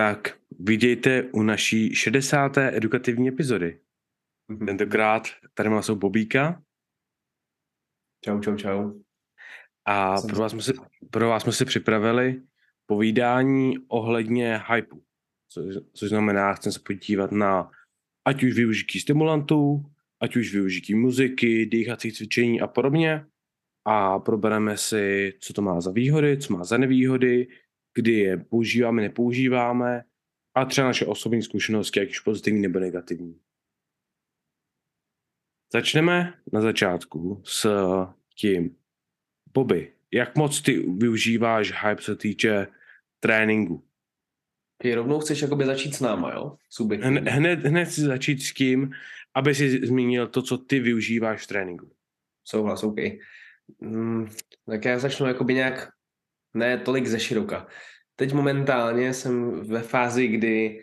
Tak 0.00 0.38
vidíte 0.58 1.22
u 1.22 1.42
naší 1.42 1.94
60. 1.94 2.58
edukativní 2.58 3.28
epizody. 3.28 3.80
Mhm. 4.48 4.66
Tentokrát 4.66 5.22
tady 5.54 5.68
má 5.68 5.82
jsou 5.82 5.96
Bobíka 5.96 6.62
Čau, 8.24 8.40
čau, 8.40 8.56
čau. 8.56 8.92
a 9.84 10.16
Jsem 10.16 10.30
pro 10.30 10.40
vás, 10.40 10.52
jsme 10.52 10.62
si, 10.62 10.72
pro 11.10 11.28
vás 11.28 11.42
jsme 11.42 11.52
si 11.52 11.64
připravili 11.64 12.42
povídání 12.86 13.74
ohledně 13.88 14.60
hypeu. 14.74 15.02
Co, 15.48 15.62
což 15.92 16.08
znamená, 16.08 16.54
chceme 16.54 16.72
se 16.72 16.80
podívat 16.80 17.32
na 17.32 17.70
ať 18.24 18.42
už 18.42 18.54
využití 18.54 19.00
stimulantů, 19.00 19.84
ať 20.20 20.36
už 20.36 20.52
využití 20.52 20.94
muziky, 20.94 21.66
dýchacích 21.66 22.14
cvičení 22.14 22.60
a 22.60 22.66
podobně. 22.66 23.26
A 23.84 24.18
probereme 24.18 24.76
si, 24.76 25.34
co 25.40 25.52
to 25.52 25.62
má 25.62 25.80
za 25.80 25.90
výhody, 25.90 26.38
co 26.38 26.52
má 26.52 26.64
za 26.64 26.76
nevýhody, 26.76 27.48
kdy 27.94 28.12
je 28.12 28.36
používáme, 28.36 29.02
nepoužíváme 29.02 30.04
a 30.54 30.64
třeba 30.64 30.86
naše 30.86 31.06
osobní 31.06 31.42
zkušenosti, 31.42 32.00
ať 32.00 32.08
už 32.08 32.20
pozitivní 32.20 32.60
nebo 32.60 32.78
negativní. 32.78 33.40
Začneme 35.72 36.34
na 36.52 36.60
začátku 36.60 37.42
s 37.44 37.66
tím. 38.34 38.76
Bobby, 39.54 39.92
jak 40.12 40.36
moc 40.36 40.62
ty 40.62 40.78
využíváš 40.78 41.72
hype, 41.82 42.02
co 42.02 42.12
se 42.12 42.16
týče 42.16 42.66
tréninku? 43.20 43.84
Ty 44.82 44.94
rovnou 44.94 45.18
chceš 45.18 45.42
jakoby 45.42 45.66
začít 45.66 45.94
s 45.94 46.00
náma, 46.00 46.32
jo? 46.32 46.56
Subjektivně. 46.70 47.30
Hned, 47.30 47.64
hned, 47.64 47.90
si 47.90 48.00
začít 48.00 48.42
s 48.42 48.54
tím, 48.54 48.90
aby 49.34 49.54
si 49.54 49.86
zmínil 49.86 50.26
to, 50.26 50.42
co 50.42 50.58
ty 50.58 50.80
využíváš 50.80 51.44
v 51.44 51.46
tréninku. 51.46 51.90
Souhlas, 52.44 52.84
OK. 52.84 52.96
Mm, 53.80 54.28
tak 54.66 54.84
já 54.84 54.98
začnu 54.98 55.26
jakoby 55.26 55.54
nějak, 55.54 55.92
ne 56.54 56.78
tolik 56.78 57.06
ze 57.06 57.20
široka. 57.20 57.66
Teď 58.16 58.32
momentálně 58.32 59.14
jsem 59.14 59.60
ve 59.60 59.82
fázi, 59.82 60.28
kdy 60.28 60.82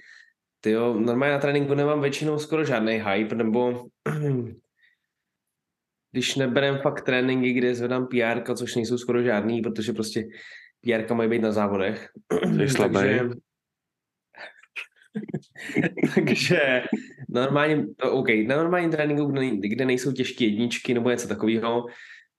tyjo, 0.62 0.94
normálně 0.94 1.34
na 1.34 1.40
tréninku 1.40 1.74
nemám 1.74 2.02
většinou 2.02 2.40
skoro 2.40 2.66
žádný 2.66 3.04
hype, 3.06 3.36
nebo 3.36 3.86
když 6.12 6.36
neberem 6.36 6.80
fakt 6.84 7.02
tréninky, 7.02 7.54
kde 7.54 7.76
zvedám 7.76 8.08
PR, 8.08 8.56
což 8.56 8.76
nejsou 8.76 8.98
skoro 8.98 9.24
žádný, 9.24 9.62
protože 9.62 9.94
prostě 9.94 10.28
PR 10.82 11.14
mají 11.14 11.30
být 11.30 11.42
na 11.42 11.52
závodech. 11.52 12.10
Jsi 12.58 12.70
slabý. 12.70 13.00
Takže, 13.04 13.22
takže 16.16 16.84
normálně, 17.30 17.86
OK, 18.12 18.28
na 18.48 18.58
normálním 18.58 18.92
tréninku, 18.92 19.34
kde 19.62 19.86
nejsou 19.86 20.12
těžké 20.12 20.46
jedničky 20.46 20.94
nebo 20.94 21.10
něco 21.10 21.28
takového, 21.28 21.86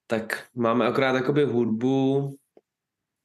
tak 0.07 0.47
máme 0.55 0.87
akorát 0.87 1.15
jakoby 1.15 1.45
hudbu 1.45 2.37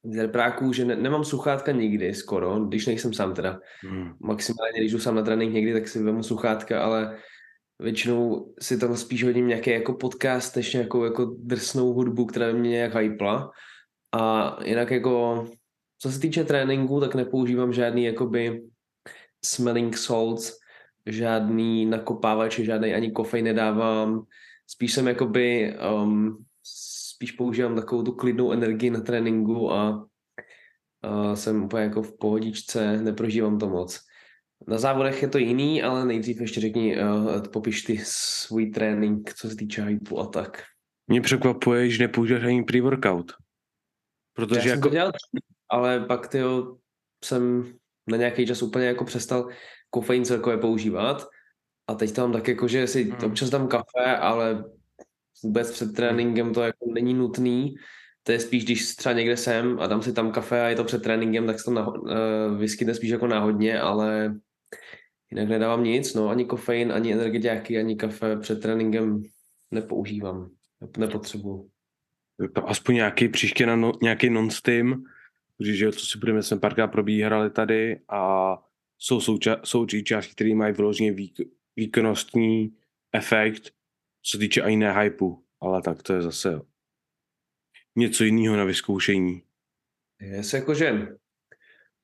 z 0.04 0.16
repráků, 0.16 0.72
že 0.72 0.84
ne, 0.84 0.96
nemám 0.96 1.24
sluchátka 1.24 1.72
nikdy 1.72 2.14
skoro, 2.14 2.60
když 2.60 2.86
nejsem 2.86 3.12
sám 3.12 3.34
teda. 3.34 3.60
Hmm. 3.82 4.12
Maximálně, 4.20 4.80
když 4.80 4.92
jdu 4.92 4.98
sám 4.98 5.14
na 5.14 5.22
trénink 5.22 5.52
někdy, 5.52 5.72
tak 5.72 5.88
si 5.88 6.02
vezmu 6.02 6.22
sluchátka, 6.22 6.84
ale 6.84 7.18
většinou 7.78 8.52
si 8.60 8.78
tam 8.78 8.96
spíš 8.96 9.24
hodím 9.24 9.48
nějaký 9.48 9.70
jako 9.70 9.92
podcast, 9.92 10.56
než 10.56 10.72
nějakou 10.72 11.04
jako 11.04 11.36
drsnou 11.38 11.92
hudbu, 11.92 12.26
která 12.26 12.52
mě 12.52 12.70
nějak 12.70 12.94
hypla. 12.94 13.50
A 14.14 14.56
jinak 14.64 14.90
jako, 14.90 15.44
co 15.98 16.12
se 16.12 16.20
týče 16.20 16.44
tréninku, 16.44 17.00
tak 17.00 17.14
nepoužívám 17.14 17.72
žádný 17.72 18.04
jakoby 18.04 18.62
smelling 19.44 19.96
salts, 19.96 20.52
žádný 21.06 21.86
nakopávače, 21.86 22.64
žádný 22.64 22.94
ani 22.94 23.10
kofein 23.10 23.44
nedávám. 23.44 24.22
Spíš 24.66 24.92
jsem 24.92 25.08
jakoby, 25.08 25.74
um, 25.92 26.44
spíš 27.14 27.32
používám 27.32 27.76
takovou 27.76 28.02
tu 28.02 28.12
klidnou 28.12 28.52
energii 28.52 28.90
na 28.90 29.00
tréninku 29.00 29.72
a 29.72 29.90
uh, 31.06 31.34
jsem 31.34 31.64
úplně 31.64 31.82
jako 31.82 32.02
v 32.02 32.18
pohodičce, 32.18 33.02
neprožívám 33.02 33.58
to 33.58 33.68
moc. 33.68 34.00
Na 34.68 34.78
závodech 34.78 35.22
je 35.22 35.28
to 35.28 35.38
jiný, 35.38 35.82
ale 35.82 36.04
nejdřív 36.04 36.40
ještě 36.40 36.60
řekni, 36.60 37.02
uh, 37.02 37.42
popiš 37.42 37.82
ty 37.82 38.00
svůj 38.04 38.70
trénink, 38.70 39.34
co 39.34 39.48
se 39.48 39.56
týče 39.56 39.84
hypeu 39.84 40.18
a 40.18 40.26
tak. 40.26 40.62
Mě 41.06 41.20
překvapuje, 41.20 41.90
že 41.90 42.02
nepoužíváš 42.02 42.44
ani 42.44 42.62
pre-workout. 42.62 43.32
Protože 44.36 44.58
Já 44.58 44.62
jsem 44.62 44.70
jako... 44.70 44.88
to 44.88 44.94
dělal, 44.94 45.12
ale 45.70 46.00
pak 46.00 46.28
tyjo, 46.28 46.76
jsem 47.24 47.72
na 48.10 48.16
nějaký 48.16 48.46
čas 48.46 48.62
úplně 48.62 48.86
jako 48.86 49.04
přestal 49.04 49.48
kofein 49.90 50.24
celkově 50.24 50.58
používat 50.58 51.28
a 51.86 51.94
teď 51.94 52.12
tam 52.12 52.32
tak 52.32 52.48
jako, 52.48 52.68
že 52.68 52.86
si 52.86 53.04
Hmm. 53.04 53.24
občas 53.24 53.50
dám 53.50 53.68
kafe, 53.68 54.16
ale 54.20 54.64
vůbec 55.44 55.70
před 55.72 55.94
tréninkem 55.94 56.54
to 56.54 56.62
jako 56.62 56.86
není 56.94 57.14
nutný. 57.14 57.74
To 58.22 58.32
je 58.32 58.40
spíš, 58.40 58.64
když 58.64 58.96
třeba 58.96 59.12
někde 59.12 59.36
jsem 59.36 59.80
a 59.80 59.86
dám 59.86 60.02
si 60.02 60.12
tam 60.12 60.32
kafe 60.32 60.62
a 60.62 60.68
je 60.68 60.76
to 60.76 60.84
před 60.84 61.02
tréninkem, 61.02 61.46
tak 61.46 61.58
se 61.58 61.64
to 61.64 61.70
naho- 61.70 62.00
uh, 62.02 62.58
vyskytne 62.58 62.94
spíš 62.94 63.10
jako 63.10 63.26
náhodně, 63.26 63.80
ale 63.80 64.34
jinak 65.30 65.48
nedávám 65.48 65.84
nic, 65.84 66.14
no 66.14 66.28
ani 66.28 66.44
kofein, 66.44 66.92
ani 66.92 67.12
energetiáky, 67.12 67.78
ani 67.78 67.96
kafe 67.96 68.36
před 68.36 68.62
tréninkem 68.62 69.22
nepoužívám, 69.70 70.50
nepotřebuju. 70.98 71.70
aspoň 72.64 72.94
nějaký 72.94 73.28
příště 73.28 73.66
na 73.66 73.76
no, 73.76 73.92
nějaký 74.02 74.30
non-steam, 74.30 75.04
protože 75.58 75.74
že 75.74 75.92
co 75.92 76.06
si 76.06 76.18
budeme, 76.18 76.42
jsme 76.42 76.58
párkrát 76.58 76.86
probíhali 76.86 77.50
tady 77.50 78.00
a 78.08 78.56
jsou, 78.98 79.18
souča- 79.18 79.60
jsou 79.64 79.86
části, 79.86 80.32
které 80.32 80.54
mají 80.54 80.74
vyloženě 80.74 81.12
výk- 81.12 81.48
výkonnostní 81.76 82.72
efekt, 83.12 83.70
co 84.26 84.30
se 84.30 84.38
týče 84.38 84.62
a 84.62 84.68
jiné 84.68 85.02
hypeu, 85.02 85.44
ale 85.60 85.82
tak 85.82 86.02
to 86.02 86.12
je 86.12 86.22
zase 86.22 86.60
něco 87.96 88.24
jiného 88.24 88.56
na 88.56 88.64
vyzkoušení. 88.64 89.42
Jest 90.20 90.54
jakože 90.54 91.08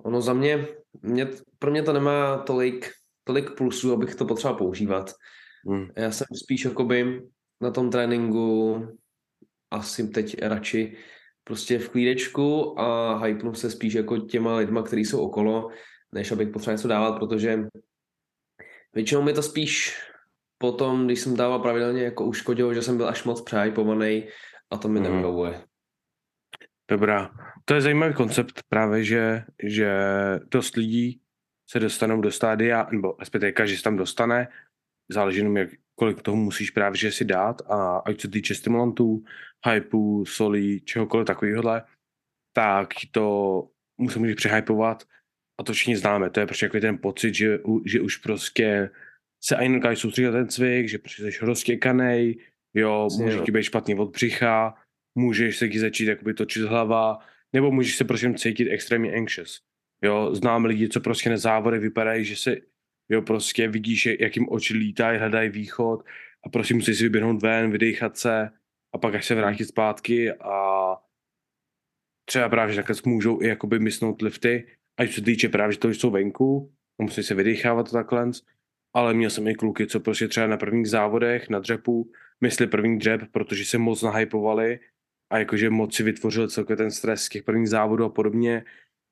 ono 0.03 0.21
za 0.21 0.33
mě, 0.33 0.67
mě, 1.03 1.29
pro 1.59 1.71
mě 1.71 1.83
to 1.83 1.93
nemá 1.93 2.39
tolik, 2.39 2.91
tolik 3.25 3.57
plusů, 3.57 3.93
abych 3.93 4.15
to 4.15 4.27
potřeboval 4.27 4.59
používat. 4.59 5.15
Hmm. 5.67 5.89
Já 5.97 6.11
jsem 6.11 6.27
spíš 6.35 6.65
jakoby 6.65 7.23
na 7.61 7.71
tom 7.71 7.91
tréninku 7.91 8.77
asi 9.71 10.09
teď 10.09 10.43
radši 10.43 10.97
prostě 11.45 11.79
v 11.79 11.89
klídečku 11.89 12.81
a 12.81 13.19
hypnu 13.25 13.55
se 13.55 13.71
spíš 13.71 13.95
jako 13.95 14.19
těma 14.19 14.57
lidma, 14.57 14.83
kteří 14.83 15.05
jsou 15.05 15.21
okolo, 15.21 15.69
než 16.13 16.33
abych 16.33 16.49
potřeboval 16.49 16.77
něco 16.77 16.89
dávat, 16.89 17.19
protože 17.19 17.59
většinou 18.95 19.23
mi 19.23 19.33
to 19.33 19.43
spíš 19.43 19.97
potom, 20.63 21.07
když 21.07 21.21
jsem 21.21 21.37
dával 21.37 21.59
pravidelně, 21.59 22.03
jako 22.03 22.25
uškodilo, 22.25 22.75
že 22.75 22.83
jsem 22.83 22.97
byl 22.97 23.09
až 23.09 23.25
moc 23.25 23.43
přehypovaný 23.43 24.29
a 24.71 24.77
to 24.77 24.89
mi 24.89 25.01
Mhm. 25.01 25.11
nevyhovuje. 25.11 25.61
Dobrá. 26.91 27.31
To 27.65 27.75
je 27.75 27.81
zajímavý 27.81 28.15
koncept 28.15 28.63
právě, 28.69 29.05
že, 29.05 29.45
že 29.63 29.91
dost 30.51 30.77
lidí 30.77 31.21
se 31.71 31.81
dostanou 31.81 32.21
do 32.21 32.31
stádia, 32.31 32.89
nebo 32.93 33.17
respektive 33.21 33.53
každý 33.53 33.77
se 33.77 33.83
tam 33.83 33.97
dostane, 33.97 34.49
záleží 35.11 35.39
jenom, 35.39 35.57
jak, 35.57 35.71
kolik 35.95 36.23
toho 36.23 36.37
musíš 36.37 36.71
právě 36.71 36.99
že 36.99 37.13
si 37.13 37.25
dát 37.25 37.63
a 37.71 37.97
ať 37.99 38.21
se 38.21 38.29
týče 38.29 38.55
stimulantů, 38.55 39.23
hypů, 39.71 40.25
solí, 40.27 40.81
čehokoliv 40.81 41.27
takového, 41.27 41.63
tak 42.53 42.89
to 43.11 43.69
musí 43.99 44.19
může 44.19 44.35
přehypovat 44.35 45.03
a 45.61 45.63
to 45.63 45.73
všichni 45.73 45.97
známe. 45.97 46.31
To 46.31 46.41
je 46.41 46.47
prostě 46.47 46.67
jako 46.67 46.81
ten 46.81 46.99
pocit, 46.99 47.35
že, 47.35 47.59
že 47.87 48.01
už 48.01 48.17
prostě 48.17 48.91
se 49.45 49.57
ani 49.57 49.69
nedokážeš 49.69 49.99
soustředit 49.99 50.27
na 50.27 50.33
ten 50.33 50.49
cvik, 50.49 50.89
že 50.89 50.99
prostě 50.99 51.23
jsi 51.23 51.39
roztěkanej, 51.41 52.39
jo, 52.75 53.07
Přesně, 53.09 53.25
může 53.25 53.37
jo. 53.37 53.45
ti 53.45 53.53
být 53.53 53.63
špatný 53.63 53.95
od 53.95 54.11
břicha, 54.11 54.75
můžeš 55.15 55.57
se 55.57 55.69
ti 55.69 55.79
začít 55.79 56.07
jakoby 56.07 56.35
točit 56.35 56.63
hlava, 56.63 57.19
nebo 57.53 57.71
můžeš 57.71 57.97
se 57.97 58.05
prostě 58.05 58.35
cítit 58.35 58.69
extrémně 58.71 59.13
anxious. 59.13 59.61
Jo, 60.05 60.35
znám 60.35 60.65
lidi, 60.65 60.89
co 60.89 61.01
prostě 61.01 61.31
na 61.31 61.37
závody 61.37 61.79
vypadají, 61.79 62.25
že 62.25 62.37
se, 62.37 62.57
jo, 63.09 63.23
prostě 63.23 63.69
vidíš, 63.69 64.07
jak 64.21 64.37
jim 64.37 64.49
oči 64.49 64.75
lítají, 64.75 65.19
hledají 65.19 65.51
východ 65.51 66.05
a 66.47 66.49
prostě 66.49 66.75
musí 66.75 66.95
si 66.95 67.03
vyběhnout 67.03 67.43
ven, 67.43 67.71
vydechat 67.71 68.17
se 68.17 68.51
a 68.95 68.99
pak 68.99 69.15
až 69.15 69.27
se 69.27 69.35
vrátit 69.35 69.65
zpátky 69.65 70.33
a 70.33 70.97
třeba 72.25 72.49
právě 72.49 72.75
že 72.75 72.81
nakonec 72.81 73.03
můžou 73.03 73.43
i 73.43 73.47
jakoby 73.47 73.79
mysnout 73.79 74.23
lifty, 74.23 74.67
ať 74.99 75.13
se 75.13 75.23
týče 75.23 75.49
právě, 75.49 75.73
že 75.73 75.79
to 75.79 75.89
jsou 75.89 76.11
venku, 76.11 76.73
a 77.01 77.03
musí 77.03 77.23
se 77.23 77.35
vydechávat 77.35 77.93
takhle, 77.93 78.31
ale 78.95 79.15
měl 79.15 79.31
jsem 79.31 79.49
i 79.49 79.55
kluky, 79.55 79.87
co 79.87 80.01
prostě 80.01 80.29
třeba 80.29 80.47
na 80.47 80.57
prvních 80.57 80.89
závodech, 80.89 81.49
na 81.49 81.59
dřepu, 81.59 82.13
mysli 82.41 82.67
první 82.67 82.99
dřep, 82.99 83.21
protože 83.33 83.65
se 83.65 83.79
moc 83.79 84.03
nahypovali 84.03 84.81
a 85.31 85.39
jakože 85.39 85.71
moc 85.71 85.95
si 85.95 86.03
vytvořil 86.03 86.49
celkově 86.49 86.77
ten 86.77 86.91
stres 86.91 87.23
z 87.23 87.29
těch 87.29 87.43
prvních 87.43 87.69
závodů 87.69 88.05
a 88.05 88.09
podobně 88.09 88.65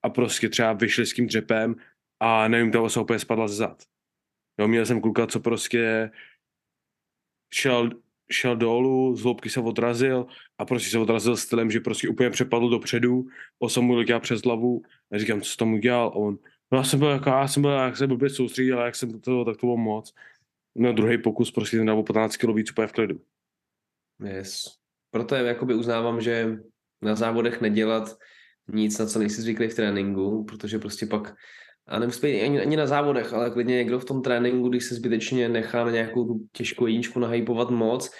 a 0.03 0.09
prostě 0.11 0.49
třeba 0.49 0.73
vyšli 0.73 1.07
s 1.07 1.15
tím 1.15 1.27
dřepem 1.27 1.77
a 2.21 2.49
nevím, 2.49 2.73
toho 2.73 2.91
se 2.91 3.01
úplně 3.01 3.19
spadla 3.19 3.49
zad. 3.49 3.83
Jo, 4.61 4.69
měl 4.69 4.87
jsem 4.87 5.01
kluka, 5.01 5.27
co 5.27 5.41
prostě 5.41 6.11
šel, 7.55 7.91
šel 8.31 8.57
dolů, 8.57 9.17
z 9.17 9.23
hloubky 9.23 9.51
se 9.51 9.61
odrazil 9.61 10.27
a 10.59 10.65
prostě 10.65 10.91
se 10.91 10.99
odrazil 10.99 11.37
stylem, 11.37 11.71
že 11.71 11.81
prostě 11.81 12.09
úplně 12.09 12.31
přepadl 12.31 12.69
dopředu, 12.69 13.27
osam 13.59 13.85
mu 13.85 13.97
přes 14.21 14.43
hlavu 14.43 14.83
a 15.13 15.19
říkám, 15.19 15.41
co 15.41 15.57
tomu 15.57 15.79
dělal? 15.79 16.13
On, 16.15 16.39
no 16.73 16.79
já 16.79 16.85
jsem 16.85 16.99
byl 16.99 17.09
jako, 17.09 17.29
já 17.31 17.49
jsem 17.49 17.63
byl, 17.63 17.71
jak 17.71 17.97
se 17.97 18.07
blbě 18.07 18.31
soustředil, 18.31 18.77
ale 18.77 18.87
jak 18.87 18.97
jsem 18.97 19.21
to, 19.21 19.45
tak 19.45 19.57
to 19.57 19.67
bylo 19.67 19.77
moc. 19.77 20.15
No 20.75 20.93
druhý 20.93 21.19
pokus 21.19 21.51
prostě 21.51 21.77
ten 21.77 21.87
dal 21.87 21.99
o 21.99 22.03
15 22.03 22.37
kg 22.37 22.55
víc 22.55 22.71
úplně 22.71 22.87
v 22.87 22.93
klidu. 22.93 23.21
Yes. 24.25 24.63
Proto 25.11 25.35
je, 25.35 25.43
jakoby 25.43 25.75
uznávám, 25.75 26.21
že 26.21 26.59
na 27.03 27.15
závodech 27.15 27.61
nedělat 27.61 28.19
nic, 28.69 28.99
na 28.99 29.07
co 29.07 29.19
nejsi 29.19 29.43
zvyklý 29.43 29.69
v 29.69 29.75
tréninku, 29.75 30.45
protože 30.45 30.79
prostě 30.79 31.07
pak 31.07 31.35
a 31.89 31.99
nemusí 31.99 32.41
ani, 32.41 32.61
ani 32.61 32.77
na 32.77 32.87
závodech, 32.87 33.33
ale 33.33 33.51
klidně 33.51 33.77
někdo 33.77 33.99
v 33.99 34.05
tom 34.05 34.23
tréninku, 34.23 34.69
když 34.69 34.85
se 34.85 34.95
zbytečně 34.95 35.49
nechá 35.49 35.85
na 35.85 35.91
nějakou 35.91 36.25
tu 36.25 36.47
těžkou 36.53 36.87
jedničku 36.87 37.21
nahypovat 37.21 37.71
moc, 37.71 38.11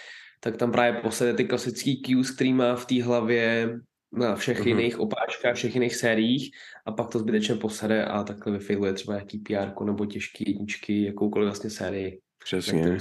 tak 0.41 0.57
tam 0.57 0.73
právě 0.73 1.01
posede 1.01 1.35
ty 1.35 1.45
klasický 1.45 2.03
cues, 2.07 2.31
který 2.31 2.53
má 2.53 2.77
v 2.77 2.87
té 2.87 3.03
hlavě 3.03 3.75
na 4.13 4.37
všech 4.37 4.61
mm-hmm. 4.61 4.69
jiných 4.69 4.99
opáčkách, 4.99 5.55
všech 5.55 5.75
jiných 5.75 5.97
sériích 5.97 6.51
a 6.87 6.93
pak 6.93 7.09
to 7.09 7.19
zbytečně 7.19 7.55
posede 7.55 8.05
a 8.05 8.25
takhle 8.25 8.53
vyfailuje 8.53 8.93
třeba 8.93 9.15
nějaký 9.15 9.39
PR 9.39 9.85
nebo 9.85 10.07
těžký 10.07 10.45
jedničky, 10.47 11.05
jakoukoliv 11.05 11.47
vlastně 11.47 11.71
sérii. 11.71 12.21
Přesně. 12.39 12.99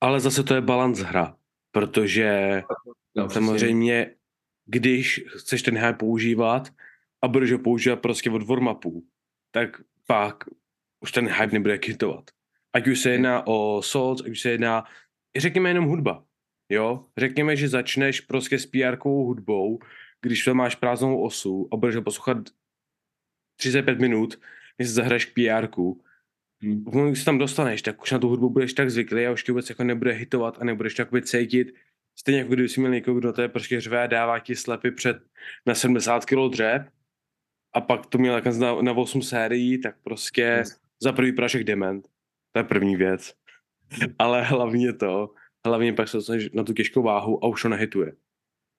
Ale 0.00 0.20
zase 0.20 0.42
to 0.42 0.54
je 0.54 0.60
balans 0.60 0.98
hra, 0.98 1.36
protože 1.72 2.62
no, 3.16 3.30
samozřejmě, 3.30 4.14
když 4.66 5.24
chceš 5.36 5.62
ten 5.62 5.78
hype 5.78 5.98
používat 5.98 6.68
a 7.22 7.28
budeš 7.28 7.52
ho 7.52 7.58
používat 7.58 8.00
prostě 8.00 8.30
od 8.30 8.42
warm 8.42 8.68
tak 9.50 9.80
pak 10.06 10.44
už 11.00 11.12
ten 11.12 11.28
hype 11.28 11.52
nebude 11.52 11.78
kitovat. 11.78 12.24
Ať 12.72 12.88
už 12.88 13.00
se 13.00 13.10
jedná 13.10 13.46
o 13.46 13.82
Souls, 13.82 14.20
ať 14.20 14.28
už 14.28 14.40
se 14.40 14.50
jedná, 14.50 14.84
řekněme 15.36 15.70
jenom 15.70 15.84
hudba. 15.84 16.24
Jo, 16.68 17.04
řekněme, 17.16 17.56
že 17.56 17.68
začneš 17.68 18.20
prostě 18.20 18.58
s 18.58 18.66
pr 18.66 18.98
hudbou, 19.04 19.78
když 20.20 20.44
tam 20.44 20.56
máš 20.56 20.74
prázdnou 20.74 21.22
osu 21.22 21.68
a 21.72 21.76
budeš 21.76 21.96
ho 21.96 22.02
poslouchat 22.02 22.36
35 23.56 23.98
minut, 24.00 24.40
než 24.78 24.88
se 24.88 24.94
zahraješ 24.94 25.24
k 25.24 25.34
pr 25.34 25.68
hmm. 26.62 26.84
když 27.06 27.18
se 27.18 27.24
tam 27.24 27.38
dostaneš, 27.38 27.82
tak 27.82 28.02
už 28.02 28.10
na 28.10 28.18
tu 28.18 28.28
hudbu 28.28 28.50
budeš 28.50 28.72
tak 28.72 28.90
zvyklý 28.90 29.26
a 29.26 29.32
už 29.32 29.44
ti 29.44 29.52
vůbec 29.52 29.68
jako 29.68 29.84
nebude 29.84 30.12
hitovat 30.12 30.58
a 30.60 30.64
nebudeš 30.64 30.94
tak 30.94 31.08
cítit, 31.22 31.74
stejně 32.18 32.38
jako 32.38 32.52
kdyby 32.52 32.68
jsi 32.68 32.80
měl 32.80 32.92
někoho, 32.92 33.18
kdo 33.18 33.32
to 33.32 33.42
je 33.42 33.48
prostě 33.48 33.80
řve 33.80 34.02
a 34.02 34.06
dává 34.06 34.38
ti 34.38 34.56
slepy 34.56 34.90
před 34.90 35.16
na 35.66 35.74
70 35.74 36.24
kg 36.24 36.38
dřep 36.50 36.88
a 37.72 37.80
pak 37.80 38.06
to 38.06 38.18
měl 38.18 38.34
jako 38.34 38.50
na, 38.50 38.82
na 38.82 38.92
8 38.92 39.22
sérií, 39.22 39.80
tak 39.80 39.96
prostě 40.02 40.42
yes. 40.42 40.80
za 41.02 41.12
prvý 41.12 41.32
prašek 41.32 41.64
dement. 41.64 42.08
To 42.52 42.58
je 42.58 42.64
první 42.64 42.96
věc. 42.96 43.34
Ale 44.18 44.42
hlavně 44.42 44.92
to, 44.92 45.34
hlavně 45.66 45.92
pak 45.92 46.08
se 46.08 46.16
dostaneš 46.16 46.50
na 46.52 46.64
tu 46.64 46.72
těžkou 46.72 47.02
váhu 47.02 47.44
a 47.44 47.48
už 47.48 47.62
to 47.62 47.68
nehituje. 47.68 48.12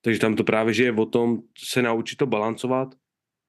Takže 0.02 0.20
tam 0.20 0.36
to 0.36 0.44
právě, 0.44 0.74
že 0.74 0.84
je 0.84 0.92
o 0.92 1.06
tom 1.06 1.40
se 1.58 1.82
naučit 1.82 2.16
to 2.16 2.26
balancovat, 2.26 2.96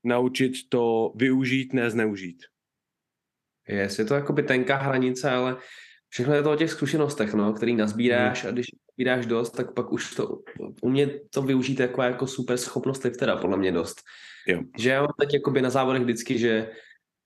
naučit 0.05 0.53
to 0.69 1.13
využít, 1.17 1.73
ne 1.73 1.91
zneužít. 1.91 2.43
Yes, 3.69 3.99
je 3.99 4.05
to 4.05 4.15
jakoby 4.15 4.43
tenká 4.43 4.77
hranice, 4.77 5.31
ale 5.31 5.57
všechno 6.09 6.35
je 6.35 6.43
to 6.43 6.53
o 6.53 6.57
těch 6.57 6.71
zkušenostech, 6.71 7.35
no, 7.35 7.53
který 7.53 7.77
nazbíráš 7.77 8.43
hmm. 8.43 8.49
a 8.49 8.53
když 8.53 8.67
nazbíráš 8.89 9.27
dost, 9.27 9.51
tak 9.51 9.75
pak 9.75 9.93
už 9.93 10.15
to, 10.15 10.39
u 10.83 10.89
mě 10.89 11.07
to 11.31 11.43
využít 11.43 11.81
jako, 11.81 12.03
jako 12.03 12.27
super 12.27 12.59
schopnost 12.59 13.07
teda 13.19 13.37
podle 13.37 13.57
mě 13.57 13.73
dost. 13.73 14.03
Jo. 14.47 14.63
Že 14.79 14.91
já 14.91 15.01
mám 15.01 15.15
teď 15.21 15.35
jakoby 15.35 15.63
na 15.63 15.71
závodech 15.71 16.03
vždycky, 16.03 16.39
že 16.39 16.71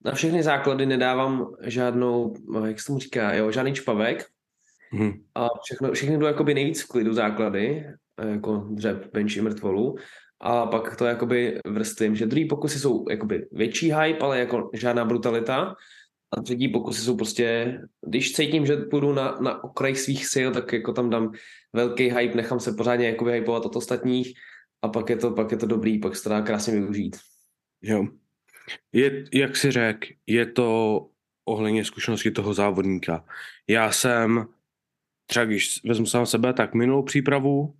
na 0.05 0.13
všechny 0.13 0.43
základy 0.43 0.87
nedávám 0.87 1.55
žádnou, 1.63 2.35
jak 2.67 2.81
se 2.81 2.87
tomu 2.87 2.99
říká, 2.99 3.35
jo, 3.35 3.51
žádný 3.51 3.75
čpavek, 3.75 4.27
Hmm. 4.95 5.13
A 5.35 5.49
všechno, 5.63 5.93
všechny 5.93 6.19
jdou 6.19 6.27
jakoby 6.27 6.55
nejvíc 6.55 6.83
v 6.83 6.89
klidu 6.89 7.15
základy, 7.15 7.87
jako 8.29 8.57
dřep, 8.71 9.13
bench 9.13 9.37
i 9.37 9.41
mrtvolu. 9.41 9.97
A 10.41 10.67
pak 10.67 10.97
to 10.97 11.05
jakoby 11.05 11.59
vrstvím, 11.67 12.17
že 12.17 12.27
druhý 12.27 12.49
pokusy 12.49 12.79
jsou 12.79 13.05
jakoby 13.11 13.47
větší 13.53 13.93
hype, 13.93 14.19
ale 14.19 14.39
jako 14.39 14.71
žádná 14.75 15.05
brutalita. 15.05 15.75
A 16.37 16.43
třetí 16.43 16.69
pokusy 16.69 17.01
jsou 17.01 17.17
prostě, 17.17 17.79
když 18.07 18.33
cítím, 18.33 18.67
že 18.67 18.77
půjdu 18.77 19.13
na, 19.13 19.39
na 19.41 19.65
okraj 19.65 19.97
svých 19.97 20.27
sil, 20.33 20.49
tak 20.53 20.73
jako 20.73 20.93
tam 20.93 21.11
dám 21.11 21.33
velký 21.73 22.11
hype, 22.11 22.37
nechám 22.37 22.61
se 22.61 22.73
pořádně 22.73 23.07
jakoby 23.07 23.33
hypovat 23.33 23.67
od 23.67 23.77
ostatních 23.77 24.35
a 24.83 24.89
pak 24.89 25.11
je 25.11 25.17
to, 25.17 25.31
pak 25.31 25.51
je 25.51 25.57
to 25.57 25.67
dobrý, 25.67 25.99
pak 25.99 26.17
se 26.17 26.23
to 26.23 26.29
dá 26.29 26.43
krásně 26.43 26.73
využít. 26.73 27.17
Jo. 27.83 28.07
Je, 28.93 29.25
jak 29.33 29.57
si 29.57 29.71
řekl, 29.71 30.07
je 30.27 30.47
to 30.47 31.01
ohledně 31.45 31.85
zkušenosti 31.85 32.31
toho 32.31 32.55
závodníka. 32.55 33.25
Já 33.69 33.93
jsem 33.93 34.47
třeba 35.27 35.45
když 35.45 35.85
vezmu 35.85 36.07
sám 36.07 36.27
sebe, 36.27 36.53
tak 36.53 36.75
minulou 36.75 37.03
přípravu, 37.03 37.75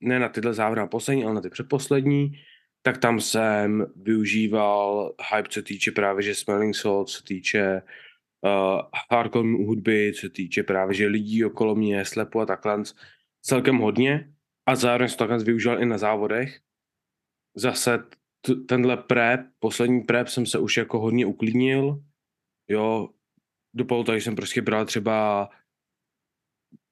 ne 0.00 0.18
na 0.18 0.28
tyhle 0.28 0.54
závody 0.54 0.78
na 0.78 0.86
poslední, 0.86 1.24
ale 1.24 1.34
na 1.34 1.40
ty 1.40 1.50
předposlední, 1.50 2.32
tak 2.82 2.98
tam 2.98 3.20
jsem 3.20 3.86
využíval 3.96 5.14
hype, 5.34 5.48
co 5.48 5.62
týče 5.62 5.90
právě, 5.90 6.22
že 6.22 6.34
Smelling 6.34 6.76
Salt, 6.76 7.08
co 7.08 7.22
týče 7.22 7.82
uh, 8.40 8.80
hardcore 9.10 9.48
hudby, 9.48 10.12
co 10.20 10.28
týče 10.28 10.62
právě, 10.62 10.94
že 10.94 11.06
lidí 11.06 11.44
okolo 11.44 11.74
mě, 11.74 12.04
slepo 12.04 12.40
a 12.40 12.46
takhle, 12.46 12.82
celkem 13.42 13.76
hodně 13.76 14.32
a 14.66 14.76
zároveň 14.76 15.08
jsem 15.08 15.18
to 15.18 15.24
takhle 15.24 15.44
využíval 15.44 15.82
i 15.82 15.86
na 15.86 15.98
závodech. 15.98 16.60
Zase 17.56 17.98
t- 18.40 18.54
tenhle 18.54 18.96
prep, 18.96 19.40
poslední 19.58 20.00
prep 20.00 20.28
jsem 20.28 20.46
se 20.46 20.58
už 20.58 20.76
jako 20.76 21.00
hodně 21.00 21.26
uklidnil, 21.26 22.02
jo, 22.68 23.08
dopadlo 23.74 24.04
to, 24.04 24.14
jsem 24.14 24.36
prostě 24.36 24.62
bral 24.62 24.86
třeba 24.86 25.48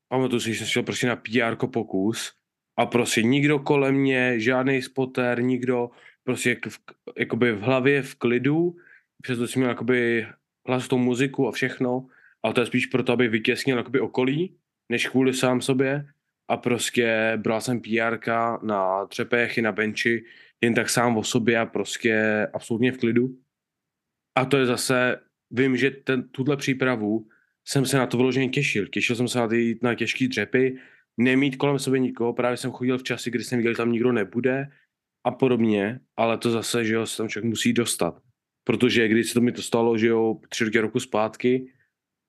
pamatuju 0.08 0.41
si, 0.41 0.53
že 0.53 0.58
jsem 0.58 0.67
šel 0.67 0.82
prostě 0.82 1.06
na 1.06 1.17
PR 1.17 1.67
pokus 1.67 2.32
a 2.79 2.87
prostě 2.87 3.23
nikdo 3.23 3.58
kolem 3.58 3.94
mě, 3.94 4.41
žádný 4.41 4.82
spotter, 4.82 5.43
nikdo 5.43 5.91
prostě 6.25 6.58
v, 6.69 6.79
jakoby 7.19 7.53
v 7.53 7.61
hlavě 7.61 8.03
v 8.03 8.14
klidu, 8.14 8.76
přesto 9.23 9.49
jsem 9.49 9.61
měl 9.61 9.70
jakoby 9.70 10.26
hlas 10.69 10.88
tou 10.88 10.99
muziku 10.99 11.49
a 11.49 11.53
všechno, 11.53 12.06
ale 12.43 12.55
to 12.55 12.61
je 12.61 12.67
spíš 12.67 12.87
proto, 12.87 13.12
aby 13.12 13.29
vytěsnil 13.29 13.76
jakoby 13.76 14.00
okolí, 14.00 14.56
než 14.88 15.08
kvůli 15.08 15.35
sám 15.35 15.61
sobě 15.61 16.06
a 16.49 16.56
prostě 16.56 17.32
bral 17.37 17.61
jsem 17.61 17.81
PR 17.81 18.19
na 18.62 19.06
třepech 19.06 19.59
i 19.59 19.62
na 19.62 19.73
benči, 19.73 20.25
jen 20.61 20.75
tak 20.75 20.91
sám 20.91 21.17
o 21.17 21.25
sobě 21.25 21.59
a 21.59 21.67
prostě 21.67 22.47
absolutně 22.52 22.93
v 22.93 22.99
klidu. 22.99 23.38
A 24.35 24.44
to 24.44 24.56
je 24.56 24.67
zase, 24.67 25.20
vím, 25.50 25.76
že 25.76 25.91
ten, 25.91 26.29
tuhle 26.29 26.56
přípravu 26.56 27.29
jsem 27.69 27.87
se 27.87 27.97
na 27.97 28.07
to 28.07 28.17
vyloženě 28.17 28.49
těšil. 28.49 28.87
Těšil 28.87 29.17
jsem 29.17 29.29
se 29.29 29.39
na 29.39 29.49
ty 29.49 29.79
na 29.83 29.95
těžké 29.95 30.29
dřepy, 30.29 30.79
nemít 31.17 31.57
kolem 31.57 31.79
sebe 31.79 31.99
nikoho, 31.99 32.33
právě 32.33 32.57
jsem 32.57 32.71
chodil 32.71 32.99
v 32.99 33.03
časy, 33.03 33.31
kdy 33.31 33.45
jsem 33.45 33.59
viděl, 33.59 33.73
že 33.73 33.77
tam 33.77 33.93
nikdo 33.93 34.13
nebude 34.13 34.69
a 35.25 35.31
podobně, 35.31 36.01
ale 36.17 36.39
to 36.39 36.51
zase, 36.51 36.85
že 36.85 36.95
jo, 36.95 37.07
se 37.07 37.17
tam 37.17 37.29
člověk 37.29 37.49
musí 37.51 37.73
dostat. 37.73 38.23
Protože 38.65 39.09
když 39.09 39.29
se 39.29 39.35
to 39.35 39.41
mi 39.41 39.53
to 39.53 39.63
stalo, 39.63 39.99
že 39.99 40.07
jo, 40.07 40.41
tři 40.49 40.65
roky 40.65 40.81
roku 40.81 41.01
zpátky, 41.01 41.73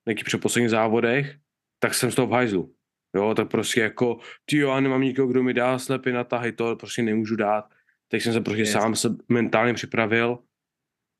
nějaký 0.08 0.24
při 0.24 0.38
posledních 0.38 0.70
závodech, 0.70 1.38
tak 1.80 1.94
jsem 1.94 2.12
z 2.12 2.16
toho 2.16 2.28
v 2.28 2.32
hajzlu. 2.32 2.74
Jo, 3.16 3.34
tak 3.36 3.50
prostě 3.50 3.82
jako, 3.82 4.20
ty 4.46 4.58
jo, 4.58 4.70
já 4.70 4.80
nemám 4.80 5.02
nikoho, 5.02 5.28
kdo 5.28 5.44
mi 5.44 5.54
dá 5.54 5.80
slepy 5.80 6.12
na 6.12 6.24
tahy, 6.24 6.52
to 6.52 6.76
prostě 6.76 7.02
nemůžu 7.02 7.36
dát. 7.36 7.70
Tak 8.12 8.22
jsem 8.22 8.34
se 8.34 8.42
prostě 8.42 8.62
yes. 8.62 8.72
sám 8.72 8.96
se 8.96 9.16
mentálně 9.30 9.74
připravil. 9.74 10.40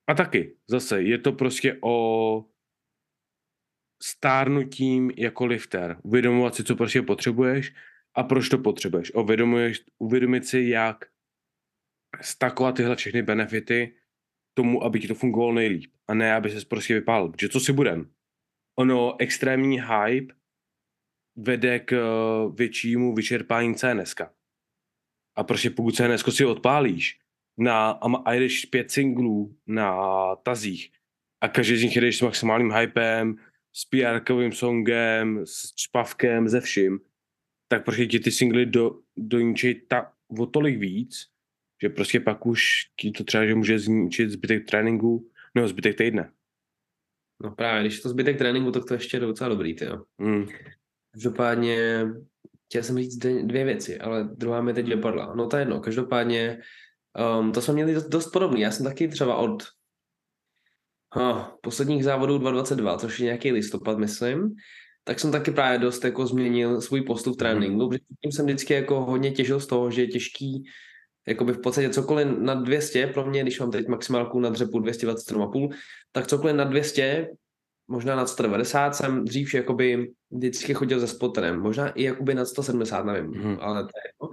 A 0.10 0.14
taky, 0.14 0.56
zase, 0.68 1.02
je 1.02 1.18
to 1.18 1.32
prostě 1.32 1.78
o 1.82 2.46
stárnutím 4.04 5.12
jako 5.18 5.46
lifter. 5.46 5.98
Uvědomovat 6.04 6.56
si, 6.56 6.64
co 6.64 6.76
prostě 6.76 7.02
potřebuješ 7.02 7.74
a 8.16 8.24
proč 8.24 8.50
to 8.50 8.58
potřebuješ. 8.58 9.14
Uvědomuješ, 9.14 9.82
uvědomit 10.00 10.46
si, 10.46 10.60
jak 10.60 11.06
stakovat 12.22 12.76
tyhle 12.76 12.96
všechny 12.96 13.22
benefity 13.22 13.96
tomu, 14.54 14.84
aby 14.84 15.00
ti 15.00 15.08
to 15.08 15.16
fungovalo 15.16 15.54
nejlíp. 15.54 15.92
A 16.08 16.14
ne, 16.14 16.34
aby 16.34 16.50
se 16.50 16.66
prostě 16.66 16.94
vypálil. 16.94 17.30
Protože 17.30 17.50
co 17.50 17.60
si 17.60 17.74
budem? 17.74 18.12
Ono, 18.80 19.16
extrémní 19.20 19.82
hype 19.82 20.34
vede 21.36 21.80
k 21.80 21.92
uh, 21.92 22.56
většímu 22.56 23.16
vyčerpání 23.16 23.76
CNS. 23.76 24.16
A 25.36 25.44
prostě 25.44 25.70
pokud 25.70 25.96
CNS 25.96 26.36
si 26.36 26.46
odpálíš 26.46 27.20
na, 27.58 27.90
a 28.26 28.34
jdeš 28.34 28.66
pět 28.66 28.92
singlů 28.92 29.56
na 29.68 30.36
tazích 30.36 30.92
a 31.42 31.48
každý 31.48 31.78
z 31.78 31.84
nich 31.84 31.98
jdeš 31.98 32.18
s 32.18 32.22
maximálním 32.22 32.72
hypem, 32.72 33.38
s 33.78 33.86
pr 33.86 34.52
songem, 34.54 35.46
s 35.46 35.76
čpavkem, 35.76 36.50
ze 36.50 36.62
vším, 36.62 37.00
tak 37.68 37.86
prostě 37.86 38.06
ti 38.06 38.20
ty 38.20 38.32
singly 38.32 38.66
do, 38.66 39.00
doničí 39.18 39.82
ta, 39.88 40.14
o 40.40 40.46
tolik 40.46 40.80
víc, 40.80 41.26
že 41.82 41.90
prostě 41.90 42.20
pak 42.20 42.46
už 42.46 42.62
ti 43.00 43.12
to 43.12 43.24
třeba, 43.24 43.46
že 43.46 43.56
může 43.56 43.80
zničit 43.80 44.30
zbytek 44.30 44.66
tréninku, 44.66 45.30
nebo 45.56 45.68
zbytek 45.68 45.98
týdne. 45.98 46.32
No 47.44 47.52
právě, 47.52 47.82
když 47.82 47.96
je 47.96 48.02
to 48.02 48.10
zbytek 48.10 48.38
tréninku, 48.38 48.72
tak 48.72 48.86
to 48.86 48.94
ještě 48.94 49.18
je 49.18 49.22
docela 49.22 49.50
dobrý, 49.50 49.76
ty 49.76 49.86
jo. 49.86 50.04
Mm. 50.18 50.46
Každopádně, 51.14 52.06
chtěl 52.66 52.84
jsem 52.84 52.98
říct 52.98 53.18
dvě 53.18 53.66
věci, 53.66 54.00
ale 54.00 54.24
druhá 54.24 54.62
mi 54.62 54.74
teď 54.74 54.88
vypadla. 54.88 55.36
No 55.36 55.48
to 55.48 55.58
je 55.58 55.62
jedno, 55.62 55.80
každopádně 55.80 56.60
um, 57.40 57.52
to 57.52 57.62
jsme 57.62 57.74
měli 57.74 57.94
dost, 57.94 58.08
dost 58.08 58.32
podobný. 58.32 58.62
Já 58.62 58.72
jsem 58.72 58.86
taky 58.86 59.08
třeba 59.08 59.36
od 59.36 59.64
oh, 61.16 61.42
posledních 61.62 62.04
závodů 62.04 62.38
2022, 62.38 62.98
což 62.98 63.20
je 63.20 63.26
nějaký 63.26 63.52
listopad, 63.52 63.98
myslím, 63.98 64.56
tak 65.04 65.20
jsem 65.20 65.32
taky 65.32 65.52
právě 65.52 65.80
dost 65.80 66.04
jako 66.04 66.28
změnil 66.28 66.82
svůj 66.82 67.02
postup 67.02 67.34
v 67.34 67.38
tréninku, 67.38 67.84
mm. 67.84 67.90
protože 67.90 68.04
tím 68.24 68.32
jsem 68.32 68.46
vždycky 68.46 68.74
jako 68.74 69.06
hodně 69.06 69.32
těžil 69.32 69.60
z 69.60 69.68
toho, 69.68 69.92
že 69.92 70.02
je 70.02 70.08
těžký 70.08 70.64
jakoby 71.28 71.54
v 71.54 71.62
podstatě 71.62 71.90
cokoliv 71.90 72.28
na 72.28 72.54
200, 72.54 73.08
pro 73.08 73.26
mě, 73.26 73.42
když 73.42 73.60
mám 73.60 73.72
teď 73.72 73.88
maximálku 73.88 74.40
na 74.40 74.50
dřepu 74.50 74.80
227,5, 74.80 75.70
tak 76.12 76.28
cokoliv 76.28 76.56
na 76.56 76.64
200, 76.64 77.28
možná 77.88 78.16
na 78.16 78.26
190 78.26 78.96
jsem 78.96 79.26
dřív 79.26 79.54
jakoby 79.54 80.12
vždycky 80.32 80.74
chodil 80.74 81.00
se 81.00 81.08
spotterem, 81.08 81.60
možná 81.60 81.90
i 81.90 82.04
jakoby 82.04 82.36
na 82.36 82.46
170, 82.46 83.06
nevím, 83.06 83.32
mm. 83.32 83.58
ale 83.62 83.84
to 83.84 83.90
je 84.06 84.12
no. 84.22 84.30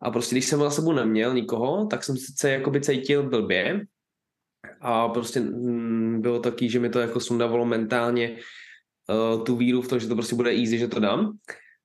A 0.00 0.10
prostě 0.10 0.34
když 0.34 0.46
jsem 0.46 0.60
za 0.60 0.70
sebou 0.70 0.92
neměl 0.92 1.34
nikoho, 1.34 1.86
tak 1.86 2.04
jsem 2.04 2.16
sice 2.16 2.50
jakoby 2.50 2.80
cítil 2.80 3.28
blbě, 3.28 3.80
a 4.84 5.08
prostě 5.08 5.40
mm, 5.40 6.20
bylo 6.20 6.40
taky, 6.40 6.70
že 6.70 6.80
mi 6.80 6.88
to 6.88 7.00
jako 7.00 7.20
sundavalo 7.20 7.64
mentálně 7.64 8.36
uh, 9.36 9.44
tu 9.44 9.56
víru 9.56 9.82
v 9.82 9.88
to, 9.88 9.98
že 9.98 10.08
to 10.08 10.14
prostě 10.14 10.36
bude 10.36 10.50
easy, 10.50 10.78
že 10.78 10.88
to 10.88 11.00
dám. 11.00 11.38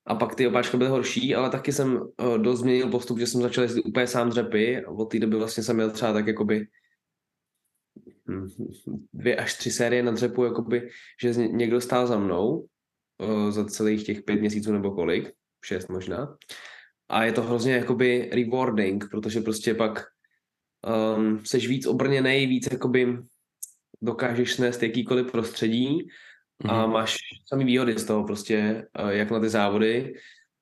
A 0.06 0.16
pak 0.16 0.36
ty 0.36 0.48
opáčka 0.48 0.78
byly 0.78 0.90
horší, 0.90 1.36
ale 1.36 1.50
taky 1.50 1.72
jsem 1.72 2.02
uh, 2.02 2.38
dost 2.38 2.60
změnil 2.60 2.90
postup, 2.90 3.20
že 3.20 3.28
jsem 3.28 3.42
začal 3.42 3.64
jezdit 3.64 3.82
úplně 3.82 4.08
sám 4.08 4.30
dřepy 4.30 4.86
a 4.86 4.92
od 4.92 5.06
té 5.06 5.20
doby 5.20 5.38
vlastně 5.38 5.64
jsem 5.64 5.76
měl 5.76 5.92
třeba 5.92 6.14
tak 6.14 6.28
jakoby 6.28 6.68
hm, 8.30 8.48
dvě 9.14 9.36
až 9.36 9.58
tři 9.58 9.72
série 9.72 10.04
na 10.04 10.12
dřepu, 10.12 10.44
jakoby, 10.44 10.90
že 11.22 11.34
někdo 11.34 11.82
stál 11.82 12.08
za 12.08 12.18
mnou 12.18 12.68
uh, 13.22 13.52
za 13.52 13.66
celých 13.66 14.06
těch 14.06 14.22
pět 14.22 14.40
měsíců 14.40 14.72
nebo 14.74 14.92
kolik, 14.92 15.32
šest 15.66 15.90
možná. 15.90 16.38
A 17.10 17.24
je 17.24 17.32
to 17.32 17.42
hrozně 17.42 17.74
jakoby 17.74 18.30
rewarding, 18.34 19.10
protože 19.12 19.42
prostě 19.42 19.74
pak 19.74 20.04
um, 21.18 21.46
seš 21.46 21.68
víc 21.68 21.86
obrněný, 21.86 22.48
víc 22.48 22.68
jakoby 22.72 23.18
dokážeš 24.02 24.54
snést 24.54 24.84
jakýkoliv 24.84 25.32
prostředí 25.32 26.08
a 26.66 26.68
mm-hmm. 26.68 26.92
máš 26.92 27.18
samý 27.46 27.66
výhody 27.66 28.00
z 28.00 28.06
toho 28.06 28.24
prostě, 28.24 28.88
uh, 29.04 29.10
jak 29.10 29.32
na 29.32 29.40
ty 29.40 29.50
závody, 29.50 30.14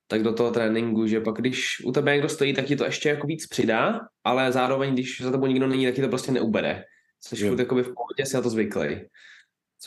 tak 0.06 0.22
do 0.22 0.32
toho 0.32 0.50
tréninku, 0.50 1.06
že 1.06 1.20
pak 1.20 1.34
když 1.34 1.84
u 1.84 1.92
tebe 1.92 2.12
někdo 2.12 2.28
stojí, 2.28 2.54
tak 2.54 2.64
ti 2.64 2.76
to 2.76 2.84
ještě 2.84 3.08
jako 3.08 3.26
víc 3.26 3.46
přidá, 3.46 4.00
ale 4.24 4.52
zároveň, 4.52 4.92
když 4.92 5.20
za 5.20 5.30
tebou 5.30 5.46
nikdo 5.46 5.66
není, 5.66 5.86
tak 5.86 5.94
ti 5.94 6.02
to 6.02 6.08
prostě 6.08 6.32
neubere. 6.32 6.84
Jsi 7.20 7.48
furt 7.48 7.58
jakoby 7.58 7.82
v 7.82 7.94
pohodě, 7.94 8.26
si 8.26 8.36
na 8.36 8.42
to 8.42 8.50
zvyklý. 8.50 8.96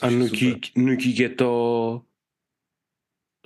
A 0.02 0.10
nutí, 0.10 0.60
nutí 0.76 1.18
je 1.18 1.28
to 1.28 2.00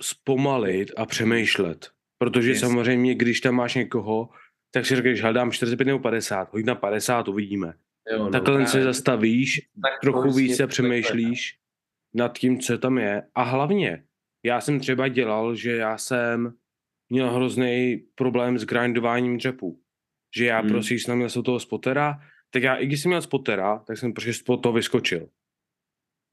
zpomalit 0.01 0.91
a 0.97 1.05
přemýšlet. 1.05 1.89
Protože 2.17 2.49
yes. 2.49 2.59
samozřejmě, 2.59 3.15
když 3.15 3.41
tam 3.41 3.55
máš 3.55 3.75
někoho, 3.75 4.29
tak 4.71 4.85
si 4.85 4.95
řekneš, 4.95 5.21
hledám 5.21 5.51
45 5.51 5.85
nebo 5.85 5.99
50, 5.99 6.53
hoď 6.53 6.65
na 6.65 6.75
50, 6.75 7.27
uvidíme. 7.27 7.73
Jo, 8.11 8.17
no, 8.17 8.29
Takhle 8.29 8.67
se 8.67 8.83
zastavíš, 8.83 9.61
tak 9.81 9.99
trochu 10.01 10.31
víc 10.31 10.55
se 10.55 10.67
přemýšlíš 10.67 11.59
nad 12.13 12.37
tím, 12.37 12.59
co 12.59 12.77
tam 12.77 12.97
je. 12.97 13.23
A 13.35 13.43
hlavně, 13.43 14.03
já 14.45 14.61
jsem 14.61 14.79
třeba 14.79 15.07
dělal, 15.07 15.55
že 15.55 15.75
já 15.75 15.97
jsem 15.97 16.53
měl 17.09 17.31
hrozný 17.31 18.03
problém 18.15 18.59
s 18.59 18.65
grindováním 18.65 19.37
dřepů. 19.37 19.79
Že 20.35 20.45
já 20.45 20.59
hmm. 20.59 20.69
prostě, 20.69 20.95
jsem 20.95 21.17
měl 21.17 21.29
toho 21.29 21.59
spotera, 21.59 22.19
tak 22.49 22.63
já, 22.63 22.75
i 22.75 22.85
když 22.85 23.01
jsem 23.01 23.09
měl 23.09 23.21
spotera, 23.21 23.79
tak 23.79 23.97
jsem 23.97 24.13
prostě 24.13 24.33
spod 24.33 24.63
toho 24.63 24.73
vyskočil. 24.73 25.29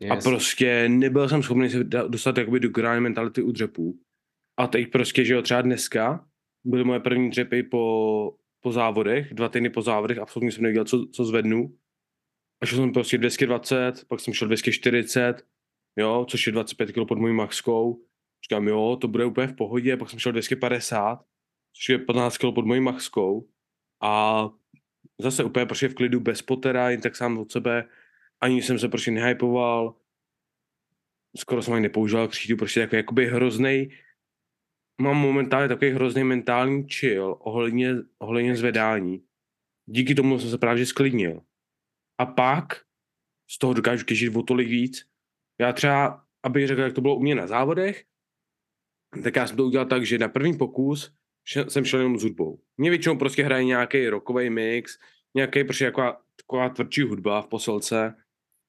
Yes. 0.00 0.10
A 0.10 0.30
prostě 0.30 0.88
nebyl 0.88 1.28
jsem 1.28 1.42
schopný 1.42 1.70
se 1.70 1.84
dostat 1.84 2.38
jakoby 2.38 2.60
do 2.60 2.68
grind 2.68 3.02
mentality 3.02 3.42
u 3.42 3.52
dřepů. 3.52 3.98
A 4.56 4.66
teď 4.66 4.90
prostě, 4.90 5.24
že 5.24 5.34
jo, 5.34 5.42
třeba 5.42 5.62
dneska 5.62 6.26
byly 6.64 6.84
moje 6.84 7.00
první 7.00 7.30
dřepy 7.30 7.62
po, 7.62 8.36
po 8.60 8.72
závodech, 8.72 9.34
dva 9.34 9.48
týdny 9.48 9.70
po 9.70 9.82
závodech, 9.82 10.18
absolutně 10.18 10.52
jsem 10.52 10.62
nevěděl, 10.62 10.84
co, 10.84 11.06
co 11.12 11.24
zvednu. 11.24 11.76
A 12.60 12.66
šel 12.66 12.78
jsem 12.78 12.92
prostě 12.92 13.18
220, 13.18 14.04
pak 14.08 14.20
jsem 14.20 14.34
šel 14.34 14.48
240, 14.48 15.46
jo, 15.96 16.26
což 16.28 16.46
je 16.46 16.52
25 16.52 16.92
kg 16.92 17.08
pod 17.08 17.18
mojí 17.18 17.34
maxkou. 17.34 18.04
Říkám, 18.44 18.68
jo, 18.68 18.98
to 19.00 19.08
bude 19.08 19.24
úplně 19.24 19.46
v 19.46 19.56
pohodě, 19.56 19.96
pak 19.96 20.10
jsem 20.10 20.18
šel 20.18 20.32
250, 20.32 21.24
což 21.72 21.88
je 21.88 21.98
15 21.98 22.38
kg 22.38 22.54
pod 22.54 22.66
mojí 22.66 22.80
maxkou. 22.80 23.48
A 24.02 24.48
zase 25.20 25.44
úplně 25.44 25.66
prostě 25.66 25.88
v 25.88 25.94
klidu, 25.94 26.20
bez 26.20 26.42
potera, 26.42 26.90
jen 26.90 27.00
tak 27.00 27.16
sám 27.16 27.38
od 27.38 27.52
sebe, 27.52 27.88
ani 28.40 28.62
jsem 28.62 28.78
se 28.78 28.88
prostě 28.88 29.10
nehypoval, 29.10 29.96
skoro 31.36 31.62
jsem 31.62 31.74
ani 31.74 31.82
nepoužíval 31.82 32.28
křídu, 32.28 32.56
prostě 32.56 32.80
takový 32.80 32.96
jakoby 32.96 33.26
hrozný 33.26 33.90
mám 35.00 35.16
momentálně 35.16 35.68
takový 35.68 35.90
hrozný 35.90 36.24
mentální 36.24 36.88
chill 36.88 37.36
ohledně, 37.40 37.94
ohledně 38.18 38.56
zvedání. 38.56 39.24
Díky 39.86 40.14
tomu 40.14 40.38
jsem 40.38 40.50
se 40.50 40.58
právě 40.58 40.86
sklidnil. 40.86 41.42
A 42.18 42.26
pak 42.26 42.84
z 43.50 43.58
toho 43.58 43.74
dokážu 43.74 44.04
těžit 44.04 44.36
o 44.36 44.42
tolik 44.42 44.68
víc. 44.68 45.06
Já 45.60 45.72
třeba, 45.72 46.24
abych 46.42 46.66
řekl, 46.66 46.80
jak 46.80 46.92
to 46.92 47.00
bylo 47.00 47.16
u 47.16 47.20
mě 47.20 47.34
na 47.34 47.46
závodech, 47.46 48.04
tak 49.22 49.36
já 49.36 49.46
jsem 49.46 49.56
to 49.56 49.64
udělal 49.64 49.86
tak, 49.86 50.06
že 50.06 50.18
na 50.18 50.28
první 50.28 50.58
pokus 50.58 51.14
jsem 51.68 51.84
šel 51.84 52.00
jenom 52.00 52.18
s 52.18 52.22
hudbou. 52.22 52.60
Mě 52.76 52.90
většinou 52.90 53.18
prostě 53.18 53.44
hraje 53.44 53.64
nějaký 53.64 54.08
rockový 54.08 54.50
mix, 54.50 54.98
nějaký 55.34 55.64
prostě 55.64 55.84
jako 55.84 56.16
taková 56.36 56.68
tvrdší 56.68 57.02
hudba 57.02 57.42
v 57.42 57.46
posilce, 57.46 58.14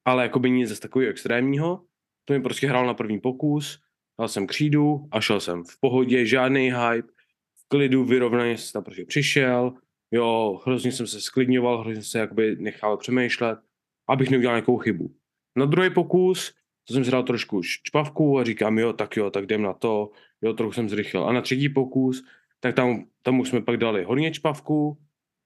ale 0.05 0.23
jako 0.23 0.39
by 0.39 0.51
nic 0.51 0.69
z 0.69 0.79
takového 0.79 1.11
extrémního. 1.11 1.85
To 2.25 2.33
mi 2.33 2.41
prostě 2.41 2.67
hrál 2.67 2.85
na 2.85 2.93
první 2.93 3.19
pokus 3.19 3.84
dal 4.19 4.27
jsem 4.27 4.47
křídu 4.47 5.07
a 5.11 5.21
šel 5.21 5.39
jsem 5.39 5.63
v 5.63 5.79
pohodě, 5.79 6.25
žádný 6.25 6.71
hype, 6.71 7.07
v 7.55 7.67
klidu, 7.67 8.05
vyrovnaně 8.05 8.57
jsem 8.57 8.73
tam 8.73 8.83
prostě 8.83 9.05
přišel, 9.05 9.73
jo, 10.11 10.61
hrozně 10.65 10.91
jsem 10.91 11.07
se 11.07 11.21
sklidňoval, 11.21 11.81
hrozně 11.81 12.03
se 12.03 12.19
jakoby 12.19 12.55
nechal 12.59 12.97
přemýšlet, 12.97 13.59
abych 14.07 14.29
neudělal 14.29 14.55
nějakou 14.55 14.77
chybu. 14.77 15.15
Na 15.55 15.65
druhý 15.65 15.89
pokus 15.89 16.53
to 16.87 16.93
jsem 16.93 17.05
si 17.05 17.11
dal 17.11 17.23
trošku 17.23 17.61
čpavku 17.63 18.39
a 18.39 18.43
říkám, 18.43 18.79
jo, 18.79 18.93
tak 18.93 19.17
jo, 19.17 19.29
tak 19.29 19.43
jdem 19.43 19.61
na 19.61 19.73
to, 19.73 20.11
jo, 20.41 20.53
trochu 20.53 20.73
jsem 20.73 20.89
zrychlil. 20.89 21.25
A 21.25 21.33
na 21.33 21.41
třetí 21.41 21.69
pokus, 21.69 22.23
tak 22.59 22.75
tam, 22.75 23.05
tam 23.21 23.39
už 23.39 23.49
jsme 23.49 23.61
pak 23.61 23.77
dali 23.77 24.03
hodně 24.03 24.31
čpavku, 24.31 24.97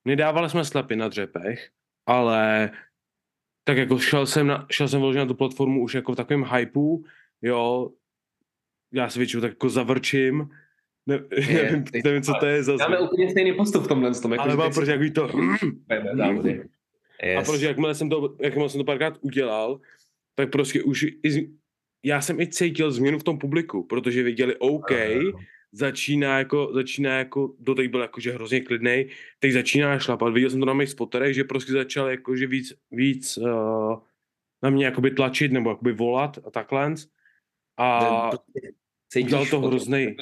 nedávali 0.05 0.49
jsme 0.49 0.65
slepy 0.65 0.95
na 0.95 1.07
dřepech, 1.07 1.69
ale 2.05 2.71
tak 3.63 3.77
jako 3.77 3.99
šel 3.99 4.25
jsem, 4.25 4.47
na, 4.47 4.67
šel 4.71 4.87
jsem 4.87 5.15
na 5.15 5.25
tu 5.25 5.33
platformu 5.33 5.83
už 5.83 5.93
jako 5.93 6.13
v 6.13 6.15
takovém 6.15 6.43
hypeu, 6.43 7.03
jo, 7.41 7.91
já 8.93 9.09
si 9.09 9.19
většinou 9.19 9.41
tak 9.41 9.51
jako 9.51 9.69
zavrčím, 9.69 10.49
ne, 11.07 11.19
je, 11.31 11.63
nevím, 11.63 11.83
ty, 11.83 12.01
nevím, 12.05 12.21
co 12.21 12.33
to 12.39 12.45
je 12.45 12.63
za 12.63 12.75
Máme 12.77 12.99
úplně 12.99 13.29
stejný 13.29 13.53
postup 13.53 13.83
v 13.83 13.87
tomhle 13.87 14.11
tom. 14.13 14.31
Jako, 14.31 14.43
Ale 14.43 14.55
mám 14.55 14.73
prostě 14.73 14.91
jako 14.91 15.13
to... 15.13 15.39
Yes. 17.23 17.37
A 17.37 17.51
protože 17.51 17.65
jakmile 17.65 17.95
jsem 17.95 18.09
to, 18.09 18.35
jakmile 18.41 18.69
jsem 18.69 18.79
to 18.79 18.85
párkrát 18.85 19.17
udělal, 19.21 19.79
tak 20.35 20.51
prostě 20.51 20.83
už 20.83 21.03
i, 21.03 21.49
já 22.03 22.21
jsem 22.21 22.39
i 22.39 22.47
cítil 22.47 22.91
změnu 22.91 23.19
v 23.19 23.23
tom 23.23 23.39
publiku, 23.39 23.83
protože 23.83 24.23
věděli, 24.23 24.55
OK, 24.55 24.91
uh. 24.91 25.41
začíná 25.71 26.37
jako, 26.37 26.71
začíná 26.73 27.17
jako, 27.17 27.55
doteď 27.59 27.91
byl 27.91 28.01
jakože 28.01 28.31
hrozně 28.31 28.61
klidný, 28.61 29.05
teď 29.39 29.51
začíná 29.51 29.99
šlapat. 29.99 30.33
Viděl 30.33 30.49
jsem 30.49 30.59
to 30.59 30.65
na 30.65 30.73
mých 30.73 30.89
spoterech, 30.89 31.35
že 31.35 31.43
prostě 31.43 31.71
začal 31.71 32.09
jakože 32.09 32.47
víc, 32.47 32.73
víc 32.91 33.37
uh, 33.37 33.99
na 34.63 34.69
mě 34.69 34.85
jakoby 34.85 35.11
tlačit 35.11 35.51
nebo 35.51 35.69
jakoby 35.69 35.93
volat 35.93 36.39
a 36.47 36.51
takhle. 36.51 36.93
A 37.79 38.29
cítíš 39.09 39.25
udělal 39.25 39.45
to 39.45 39.61
hrozný. 39.61 40.15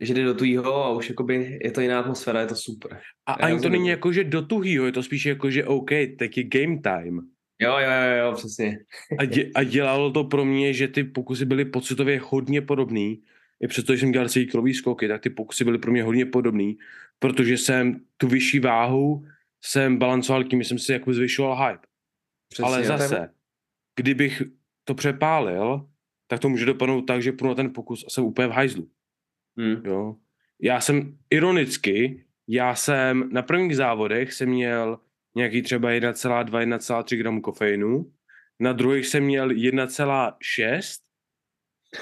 Že 0.00 0.14
jde 0.14 0.24
do 0.24 0.34
tuhýho 0.34 0.84
a 0.84 0.90
už 0.90 1.08
jakoby 1.08 1.58
je 1.64 1.70
to 1.70 1.80
jiná 1.80 2.00
atmosféra, 2.00 2.40
je 2.40 2.46
to 2.46 2.56
super. 2.56 3.00
A 3.26 3.30
Já 3.40 3.46
ani 3.46 3.60
to 3.60 3.68
není 3.68 3.88
jako, 3.88 4.12
že 4.12 4.24
do 4.24 4.42
tuhýho, 4.42 4.86
je 4.86 4.92
to 4.92 5.02
spíš 5.02 5.26
jako, 5.26 5.50
že 5.50 5.64
OK, 5.64 5.90
tak 6.18 6.36
je 6.36 6.44
game 6.44 6.78
time. 6.78 7.20
Jo, 7.60 7.78
jo, 7.78 7.90
jo, 7.90 8.26
jo 8.26 8.32
přesně. 8.32 8.78
a, 9.18 9.24
dě, 9.24 9.50
a 9.54 9.62
dělalo 9.62 10.10
to 10.10 10.24
pro 10.24 10.44
mě, 10.44 10.72
že 10.72 10.88
ty 10.88 11.04
pokusy 11.04 11.44
byly 11.44 11.64
pocitově 11.64 12.20
hodně 12.24 12.62
podobný. 12.62 13.22
I 13.60 13.66
přesto, 13.66 13.94
že 13.94 14.00
jsem 14.00 14.12
dělal 14.12 14.28
celý 14.28 14.46
krový 14.46 14.74
skoky, 14.74 15.08
tak 15.08 15.20
ty 15.20 15.30
pokusy 15.30 15.64
byly 15.64 15.78
pro 15.78 15.92
mě 15.92 16.02
hodně 16.02 16.26
podobný, 16.26 16.78
protože 17.18 17.58
jsem 17.58 18.00
tu 18.16 18.28
vyšší 18.28 18.60
váhu 18.60 19.24
jsem 19.64 19.98
balancoval 19.98 20.44
tím, 20.44 20.64
jsem 20.64 20.78
si 20.78 20.92
jako 20.92 21.14
zvyšoval 21.14 21.66
hype. 21.66 21.86
Přesně, 22.48 22.64
Ale 22.64 22.84
zase, 22.84 23.16
ten... 23.16 23.30
kdybych 23.96 24.42
to 24.84 24.94
přepálil, 24.94 25.88
tak 26.26 26.40
to 26.40 26.48
může 26.48 26.64
dopadnout 26.64 27.02
tak, 27.02 27.22
že 27.22 27.32
půjdu 27.32 27.48
na 27.48 27.54
ten 27.54 27.72
pokus 27.72 28.04
a 28.06 28.10
jsem 28.10 28.24
úplně 28.24 28.48
v 28.48 28.50
hajzlu. 28.50 28.88
Hmm. 29.58 29.82
Jo. 29.84 30.16
Já 30.62 30.80
jsem 30.80 31.18
ironicky, 31.30 32.24
já 32.48 32.74
jsem 32.74 33.28
na 33.32 33.42
prvních 33.42 33.76
závodech 33.76 34.32
jsem 34.32 34.48
měl 34.48 34.98
nějaký 35.36 35.62
třeba 35.62 35.90
1,2-1,3 35.90 37.18
gramu 37.18 37.40
kofeinu, 37.40 38.12
na 38.60 38.72
druhých 38.72 39.06
jsem 39.06 39.24
měl 39.24 39.48
1,6, 39.48 41.00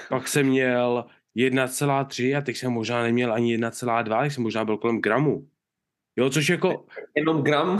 pak 0.08 0.28
jsem 0.28 0.46
měl 0.46 1.06
1,3 1.36 2.38
a 2.38 2.40
teď 2.40 2.56
jsem 2.56 2.72
možná 2.72 3.02
neměl 3.02 3.32
ani 3.32 3.58
1,2, 3.58 4.22
tak 4.22 4.32
jsem 4.32 4.42
možná 4.42 4.64
byl 4.64 4.78
kolem 4.78 5.00
gramu. 5.00 5.48
Jo, 6.16 6.30
což 6.30 6.48
jako... 6.48 6.86
Jenom 7.16 7.42
gram? 7.42 7.78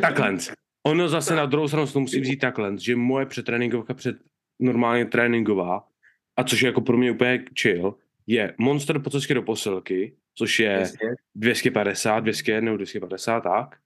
takhle. 0.00 0.36
Ono 0.86 1.08
zase 1.08 1.34
na 1.34 1.46
druhou 1.46 1.68
stranu 1.68 1.86
to 1.86 2.00
musí 2.00 2.20
vzít 2.20 2.36
takhle, 2.36 2.78
že 2.78 2.96
moje 2.96 3.26
přetréninkovka 3.26 3.94
před 3.94 4.16
normálně 4.58 5.04
tréninková, 5.04 5.88
a 6.36 6.44
což 6.44 6.62
je 6.62 6.66
jako 6.66 6.80
pro 6.80 6.96
mě 6.96 7.10
úplně 7.10 7.44
chill, 7.60 7.94
je 8.26 8.54
Monster 8.58 8.98
po 8.98 9.10
cestě 9.10 9.34
do 9.34 9.42
posilky, 9.42 10.16
což 10.34 10.60
je 10.60 10.70
Jasně. 10.70 11.14
250, 11.34 12.20
200 12.20 12.60
nebo 12.60 12.76
250, 12.76 13.40
tak. 13.40 13.78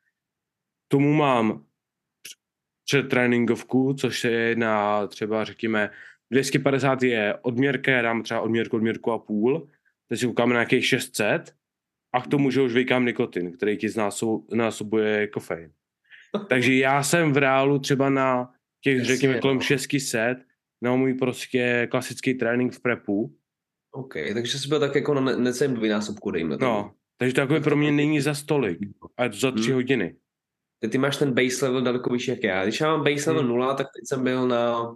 Tomu 0.89 1.15
mám 1.15 1.65
před 2.85 3.09
tréninkovku, 3.09 3.95
což 3.95 4.25
je 4.25 4.57
na 4.57 5.07
třeba 5.07 5.45
řekněme 5.45 5.91
250 6.31 7.03
je 7.03 7.35
odměrka, 7.43 7.91
já 7.91 8.03
dám 8.03 8.23
třeba 8.23 8.41
odměrku, 8.41 8.77
odměrku 8.77 9.13
a 9.13 9.19
půl, 9.19 9.69
teď 10.09 10.19
si 10.19 10.27
koukáme 10.27 10.55
na 10.55 10.61
nějakých 10.61 10.87
600 10.87 11.55
a 12.13 12.21
k 12.21 12.27
tomu, 12.27 12.51
že 12.51 12.61
už 12.61 12.73
vykám 12.73 13.05
nikotin, 13.05 13.53
který 13.53 13.77
ti 13.77 13.89
znásobuje 14.49 15.27
kofein. 15.27 15.73
Takže 16.49 16.75
já 16.75 17.03
jsem 17.03 17.33
v 17.33 17.37
reálu 17.37 17.79
třeba 17.79 18.11
na 18.11 18.55
těch, 18.81 19.05
řekněme, 19.05 19.41
kolem 19.41 19.61
600 19.61 20.39
na 20.83 20.97
můj 20.97 21.15
prostě 21.15 21.89
klasický 21.91 22.35
trénink 22.35 22.73
v 22.73 22.81
prepu. 22.81 23.35
OK, 23.93 24.15
takže 24.35 24.59
jsi 24.59 24.69
byl 24.69 24.81
tak 24.81 24.95
jako 24.95 25.15
na 25.15 25.37
necelém 25.37 25.75
dvojnásobku, 25.75 26.31
dejme 26.31 26.59
to. 26.59 26.65
No, 26.65 26.95
takže 27.19 27.35
to 27.35 27.41
jako 27.41 27.61
pro 27.61 27.77
mě 27.77 27.93
není 27.93 28.21
za 28.21 28.35
stolik, 28.35 28.79
a 29.17 29.25
je 29.25 29.31
to 29.31 29.37
za 29.37 29.51
tři 29.51 29.67
hmm. 29.67 29.75
hodiny. 29.75 30.17
ty, 30.79 30.89
ty 30.89 30.99
máš 30.99 31.17
ten 31.17 31.35
base 31.35 31.67
level 31.67 31.83
daleko 31.83 32.11
vyšší 32.11 32.31
jak 32.31 32.45
já. 32.45 32.65
Když 32.65 32.81
já 32.81 32.87
mám 32.87 33.05
base 33.05 33.31
level 33.31 33.43
Hmm. 33.43 33.59
0, 33.59 33.75
tak 33.75 33.87
teď 33.97 34.03
jsem 34.09 34.25
byl 34.25 34.49
na 34.49 34.95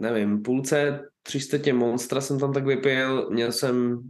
nevím, 0.00 0.42
půlce 0.42 1.08
300 1.22 1.58
tě 1.58 1.72
monstra 1.72 2.20
jsem 2.20 2.38
tam 2.38 2.52
tak 2.52 2.66
vypil, 2.66 3.30
měl 3.30 3.52
jsem 3.52 4.00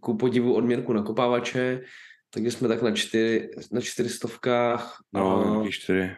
ku 0.00 0.16
podivu 0.16 0.54
odměrku 0.54 0.92
na 0.92 1.02
kopávače, 1.02 1.82
takže 2.30 2.50
jsme 2.50 2.68
tak 2.68 2.82
na, 2.82 2.90
čtyři, 2.90 3.50
na 3.72 3.80
čtyřistovkách. 3.80 4.98
No, 5.12 5.62
a, 5.62 5.70
čtyři. 5.70 6.10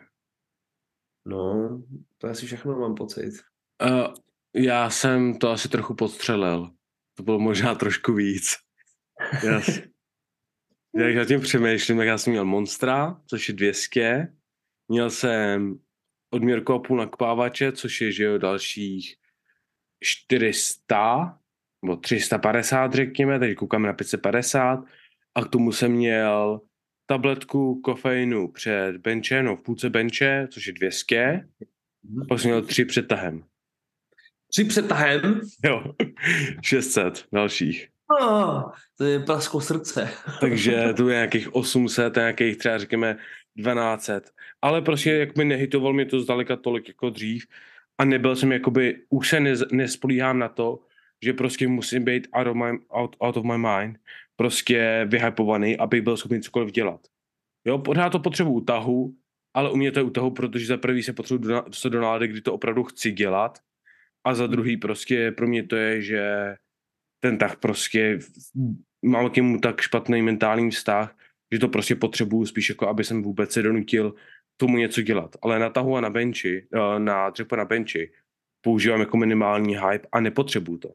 no, 1.24 1.82
to 2.18 2.28
asi 2.28 2.46
všechno 2.46 2.78
mám 2.78 2.94
pocit. 2.94 3.32
Uh, 3.82 4.14
já 4.54 4.90
jsem 4.90 5.38
to 5.38 5.50
asi 5.50 5.68
trochu 5.68 5.94
podstřelil. 5.94 6.70
To 7.14 7.22
bylo 7.22 7.38
možná 7.38 7.74
trošku 7.74 8.12
víc. 8.12 8.56
Já, 9.44 9.60
jak 11.04 11.14
já 11.14 11.24
tím 11.24 11.40
přemýšlím, 11.40 11.96
tak 11.96 12.06
já 12.06 12.18
jsem 12.18 12.30
měl 12.30 12.44
Monstra, 12.44 13.20
což 13.26 13.48
je 13.48 13.54
200. 13.54 14.34
Měl 14.88 15.10
jsem 15.10 15.78
odměrku 16.30 16.72
a 16.72 16.78
půl 16.78 16.96
na 16.96 17.06
kpávače, 17.06 17.72
což 17.72 18.00
je, 18.00 18.12
že 18.12 18.24
jo, 18.24 18.38
dalších 18.38 19.16
400 20.04 21.38
nebo 21.84 21.96
350, 21.96 22.94
řekněme, 22.94 23.38
takže 23.38 23.54
koukám 23.54 23.82
na 23.82 23.92
550. 23.92 24.84
A 25.34 25.44
k 25.44 25.48
tomu 25.48 25.72
jsem 25.72 25.92
měl 25.92 26.60
tabletku 27.06 27.80
kofeinu 27.80 28.52
před 28.52 28.96
benče, 28.96 29.42
no 29.42 29.56
v 29.56 29.62
půlce 29.62 29.90
benče, 29.90 30.48
což 30.50 30.66
je 30.66 30.72
200. 30.72 31.48
Pak 32.28 32.40
jsem 32.40 32.50
měl 32.50 32.62
tři 32.62 32.84
před 32.84 33.08
tahem. 33.08 33.44
Tři 34.50 34.64
přetahem? 34.64 35.40
Jo, 35.64 35.84
600 36.62 37.24
dalších. 37.32 37.88
Ah, 38.20 38.62
to 38.98 39.04
je 39.04 39.20
prasko 39.20 39.60
srdce. 39.60 40.10
Takže 40.40 40.84
tu 40.96 41.08
je 41.08 41.14
nějakých 41.14 41.54
800, 41.54 42.18
a 42.18 42.20
nějakých 42.20 42.56
třeba 42.56 42.78
řekněme 42.78 43.16
1200. 43.56 44.20
Ale 44.62 44.82
prostě 44.82 45.12
jak 45.12 45.36
mi 45.36 45.44
nehitoval 45.44 45.92
mě 45.92 46.06
to 46.06 46.20
zdaleka 46.20 46.56
tolik 46.56 46.88
jako 46.88 47.10
dřív 47.10 47.46
a 47.98 48.04
nebyl 48.04 48.36
jsem 48.36 48.52
jakoby, 48.52 49.02
už 49.08 49.28
se 49.28 49.40
nez, 49.40 49.62
nespolíhám 49.72 50.38
na 50.38 50.48
to, 50.48 50.80
že 51.22 51.32
prostě 51.32 51.68
musím 51.68 52.04
být 52.04 52.28
out 52.32 52.46
of 52.46 52.56
my, 52.56 52.78
out, 52.90 53.16
out 53.20 53.36
of 53.36 53.44
my 53.44 53.58
mind, 53.58 53.98
prostě 54.36 55.06
vyhypovaný, 55.08 55.76
abych 55.78 56.02
byl 56.02 56.16
schopný 56.16 56.40
cokoliv 56.40 56.72
dělat. 56.72 57.00
Jo, 57.64 57.78
pořád 57.78 58.10
to 58.10 58.18
potřebuji 58.18 58.52
u 58.52 58.60
tahu, 58.60 59.14
ale 59.54 59.70
u 59.70 59.76
mě 59.76 59.92
to 59.92 59.98
je 59.98 60.02
u 60.02 60.10
tahu, 60.10 60.30
protože 60.30 60.66
za 60.66 60.76
prvý 60.76 61.02
se 61.02 61.12
potřebuji 61.12 61.48
do- 61.48 61.64
dostat 61.66 61.88
do 61.88 62.00
nálady, 62.00 62.28
kdy 62.28 62.40
to 62.40 62.54
opravdu 62.54 62.84
chci 62.84 63.12
dělat 63.12 63.58
a 64.28 64.34
za 64.34 64.46
druhý 64.46 64.76
prostě 64.76 65.32
pro 65.32 65.46
mě 65.48 65.62
to 65.62 65.76
je, 65.76 66.02
že 66.02 66.54
ten 67.20 67.38
tah 67.38 67.56
prostě 67.56 68.18
mám 69.02 69.30
k 69.30 69.36
němu 69.36 69.58
tak 69.60 69.80
špatný 69.80 70.22
mentální 70.22 70.70
vztah, 70.70 71.16
že 71.52 71.58
to 71.58 71.68
prostě 71.68 71.94
potřebuju 71.94 72.46
spíš 72.46 72.68
jako, 72.68 72.88
aby 72.88 73.04
jsem 73.04 73.22
vůbec 73.22 73.52
se 73.52 73.62
donutil 73.62 74.14
tomu 74.56 74.76
něco 74.76 75.02
dělat. 75.02 75.36
Ale 75.42 75.58
na 75.58 75.70
tahu 75.70 75.96
a 75.96 76.00
na 76.00 76.10
benči, 76.10 76.68
eh, 76.74 76.98
na 76.98 77.30
dřepu 77.30 77.56
na 77.56 77.64
benči 77.64 78.12
používám 78.60 79.00
jako 79.00 79.16
minimální 79.16 79.76
hype 79.76 80.08
a 80.12 80.20
nepotřebuju 80.20 80.78
to. 80.78 80.92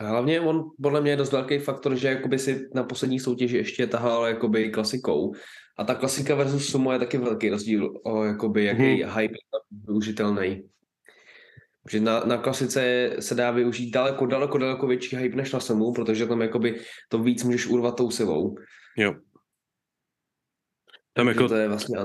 A 0.00 0.06
hlavně 0.08 0.40
on 0.40 0.70
podle 0.82 1.00
mě 1.00 1.10
je 1.10 1.16
dost 1.16 1.32
velký 1.32 1.58
faktor, 1.58 1.96
že 1.96 2.08
jakoby 2.08 2.38
si 2.38 2.68
na 2.74 2.82
poslední 2.82 3.20
soutěži 3.20 3.56
ještě 3.56 3.86
tahal 3.86 4.26
jakoby 4.26 4.70
klasikou. 4.70 5.34
A 5.78 5.84
ta 5.84 5.94
klasika 5.94 6.34
versus 6.34 6.66
sumo 6.70 6.92
je 6.92 6.98
taky 6.98 7.18
velký 7.18 7.50
rozdíl 7.50 8.00
o 8.04 8.24
jakoby 8.24 8.64
jaký 8.64 9.02
Mhm. 9.04 9.18
hype 9.18 9.34
je 9.34 9.60
využitelný. 9.86 10.62
Protože 11.90 12.00
na, 12.00 12.20
na 12.20 12.38
klasice 12.38 13.10
se 13.20 13.34
dá 13.34 13.50
využít 13.50 13.90
daleko, 13.90 14.26
daleko, 14.26 14.58
daleko 14.58 14.86
větší 14.86 15.16
hype 15.16 15.36
než 15.36 15.52
na 15.52 15.60
sumu, 15.60 15.92
protože 15.92 16.26
tam 16.26 16.42
jakoby 16.42 16.80
to 17.08 17.18
víc 17.18 17.44
můžeš 17.44 17.66
urvat 17.66 17.96
tou 17.96 18.10
silou. 18.10 18.56
Jo. 18.96 19.14
Tam 21.12 21.28
jako, 21.28 21.48
to 21.48 21.54
je 21.54 21.68
vlastně 21.68 21.98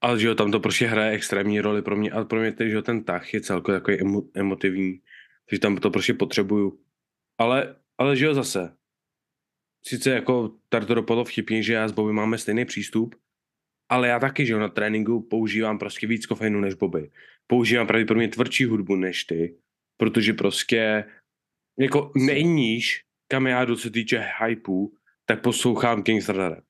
ale 0.00 0.18
že 0.18 0.26
jo, 0.26 0.34
tam 0.34 0.52
to 0.52 0.60
prostě 0.60 0.86
hraje 0.86 1.12
extrémní 1.12 1.60
roli 1.60 1.82
pro 1.82 1.96
mě, 1.96 2.10
ale 2.10 2.24
pro 2.24 2.40
mě 2.40 2.52
ten, 2.52 2.68
že 2.68 2.76
jo, 2.76 2.82
ten 2.82 3.04
tah 3.04 3.34
je 3.34 3.40
celkově 3.40 3.80
takový 3.80 4.00
emo, 4.00 4.22
emotivní, 4.34 5.00
takže 5.48 5.60
tam 5.60 5.76
to 5.76 5.90
prostě 5.90 6.14
potřebuju. 6.14 6.80
Ale, 7.38 7.76
ale 7.98 8.16
že 8.16 8.26
jo, 8.26 8.34
zase, 8.34 8.76
sice 9.86 10.10
jako 10.10 10.54
tady 10.68 10.86
to 10.86 10.94
dopadlo 10.94 11.24
vtipně, 11.24 11.62
že 11.62 11.72
já 11.72 11.88
s 11.88 11.92
Bobby 11.92 12.12
máme 12.12 12.38
stejný 12.38 12.64
přístup, 12.64 13.14
ale 13.88 14.08
já 14.08 14.18
taky, 14.18 14.46
že 14.46 14.52
jo, 14.52 14.58
na 14.58 14.68
tréninku 14.68 15.22
používám 15.22 15.78
prostě 15.78 16.06
víc 16.06 16.26
kofeinu 16.26 16.60
než 16.60 16.74
Bobby. 16.74 17.10
Používám 17.50 17.86
pravděpodobně 17.86 18.28
tvrdší 18.28 18.64
hudbu 18.64 18.96
než 18.96 19.24
ty, 19.24 19.58
protože 19.96 20.32
prostě 20.32 21.04
jako 21.78 22.12
nejníž, 22.16 23.04
kam 23.28 23.46
já 23.46 23.64
jdu, 23.64 23.76
co 23.76 23.82
se 23.82 23.90
týče 23.90 24.26
hypeu, 24.38 24.92
tak 25.26 25.42
poslouchám 25.42 26.02
Gangster 26.02 26.36
Rap. 26.36 26.64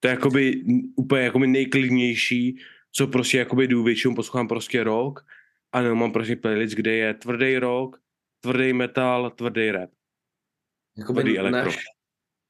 To 0.00 0.08
je 0.08 0.12
jakoby 0.12 0.62
úplně 0.96 1.22
jakoby 1.22 1.46
nejklidnější, 1.46 2.58
co 2.92 3.06
prostě 3.06 3.38
jakoby 3.38 3.66
jdu, 3.66 3.82
většinou 3.82 4.14
poslouchám 4.14 4.48
prostě 4.48 4.84
rock, 4.84 5.20
a 5.72 5.82
nebo 5.82 5.94
mám 5.94 6.12
prostě 6.12 6.36
playlist, 6.36 6.74
kde 6.74 6.92
je 6.94 7.14
tvrdý 7.14 7.58
rock, 7.58 8.00
tvrdý 8.40 8.72
metal, 8.72 9.30
tvrdý 9.30 9.70
rap, 9.70 9.90
jakoby 10.98 11.22
tvrdý 11.22 11.38
elektro. 11.38 11.64
náš, 11.64 11.84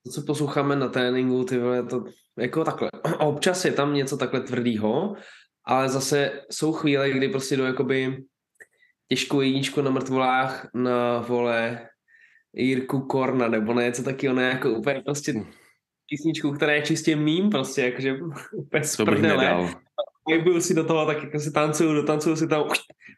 to, 0.06 0.10
co 0.10 0.22
posloucháme 0.22 0.76
na 0.76 0.88
tréninku, 0.88 1.44
ty 1.44 1.58
vole, 1.58 1.82
to 1.82 2.04
jako 2.38 2.64
takhle. 2.64 2.90
Občas 3.18 3.64
je 3.64 3.72
tam 3.72 3.94
něco 3.94 4.16
takhle 4.16 4.40
tvrdýho, 4.40 5.16
ale 5.66 5.88
zase 5.88 6.42
jsou 6.50 6.72
chvíle, 6.72 7.10
kdy 7.10 7.28
prostě 7.28 7.56
jdu 7.56 7.64
jakoby 7.64 8.24
těžkou 9.08 9.40
jedničku 9.40 9.82
na 9.82 9.90
mrtvolách 9.90 10.68
na 10.74 11.18
vole 11.18 11.88
Jirku 12.52 13.00
Korna, 13.00 13.48
nebo 13.48 13.72
něco 13.72 14.02
takového, 14.02 14.36
ne, 14.36 14.48
jako 14.48 14.70
úplně 14.70 15.00
prostě 15.00 15.34
písničku, 16.08 16.52
která 16.52 16.72
je 16.72 16.82
čistě 16.82 17.16
mým, 17.16 17.50
prostě 17.50 17.82
jakože 17.82 18.16
úplně 18.56 18.84
z 18.84 18.96
prdele. 18.96 19.74
Byl 20.42 20.60
si 20.60 20.74
do 20.74 20.84
toho, 20.84 21.06
tak 21.06 21.22
jako 21.22 21.38
si 21.38 21.52
tancuju, 21.52 21.94
dotancuju 21.94 22.36
si 22.36 22.48
tam, 22.48 22.64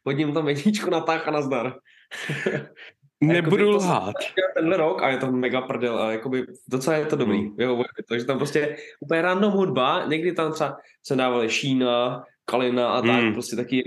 hodím 0.04 0.34
tam 0.34 0.48
jedničku 0.48 0.90
na 0.90 1.00
tah 1.00 1.28
a 1.28 1.30
nazdar. 1.30 1.74
Nebudu 3.20 3.64
Jakoby 3.64 3.84
lhát. 3.84 4.14
tenhle 4.54 4.76
rok 4.76 5.02
a 5.02 5.08
je 5.08 5.18
to 5.18 5.32
mega 5.32 5.60
prdel 5.60 5.98
a 5.98 6.12
jakoby 6.12 6.46
docela 6.68 6.96
je 6.96 7.06
to 7.06 7.16
dobrý. 7.16 7.38
Hmm. 7.38 7.54
Jo, 7.58 7.82
takže 8.08 8.26
tam 8.26 8.36
prostě 8.38 8.76
úplně 9.00 9.22
random 9.22 9.52
hudba, 9.52 10.06
někdy 10.06 10.32
tam 10.32 10.52
třeba 10.52 10.76
se 11.06 11.16
dávali 11.16 11.50
Šína, 11.50 12.24
Kalina 12.50 12.88
a 12.88 13.02
tak, 13.02 13.22
Hmm. 13.22 13.32
prostě 13.32 13.56
taky 13.56 13.82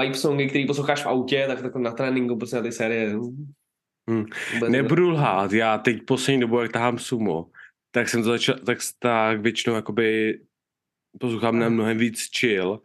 vibe 0.00 0.14
songy, 0.14 0.48
který 0.48 0.66
posloucháš 0.66 1.02
v 1.02 1.06
autě, 1.06 1.44
tak, 1.46 1.62
tak 1.62 1.74
na 1.74 1.92
tréninku 1.92 2.36
prostě 2.36 2.56
na 2.56 2.62
ty 2.62 2.72
série. 2.72 3.10
Hmm. 4.08 4.26
Vůbec 4.54 4.70
Nebudu 4.70 5.08
lhát, 5.10 5.52
já 5.52 5.78
teď 5.78 6.02
poslední 6.06 6.40
dobu, 6.40 6.60
jak 6.60 6.72
tahám 6.72 6.98
sumo, 6.98 7.50
tak 7.94 8.08
jsem 8.08 8.22
to 8.22 8.28
začal, 8.28 8.58
tak, 8.58 8.78
tak 8.98 9.40
většinou 9.40 9.76
jakoby 9.76 10.40
poslouchám 11.18 11.58
na 11.58 11.68
mnohem 11.68 11.98
víc 11.98 12.28
chill 12.38 12.82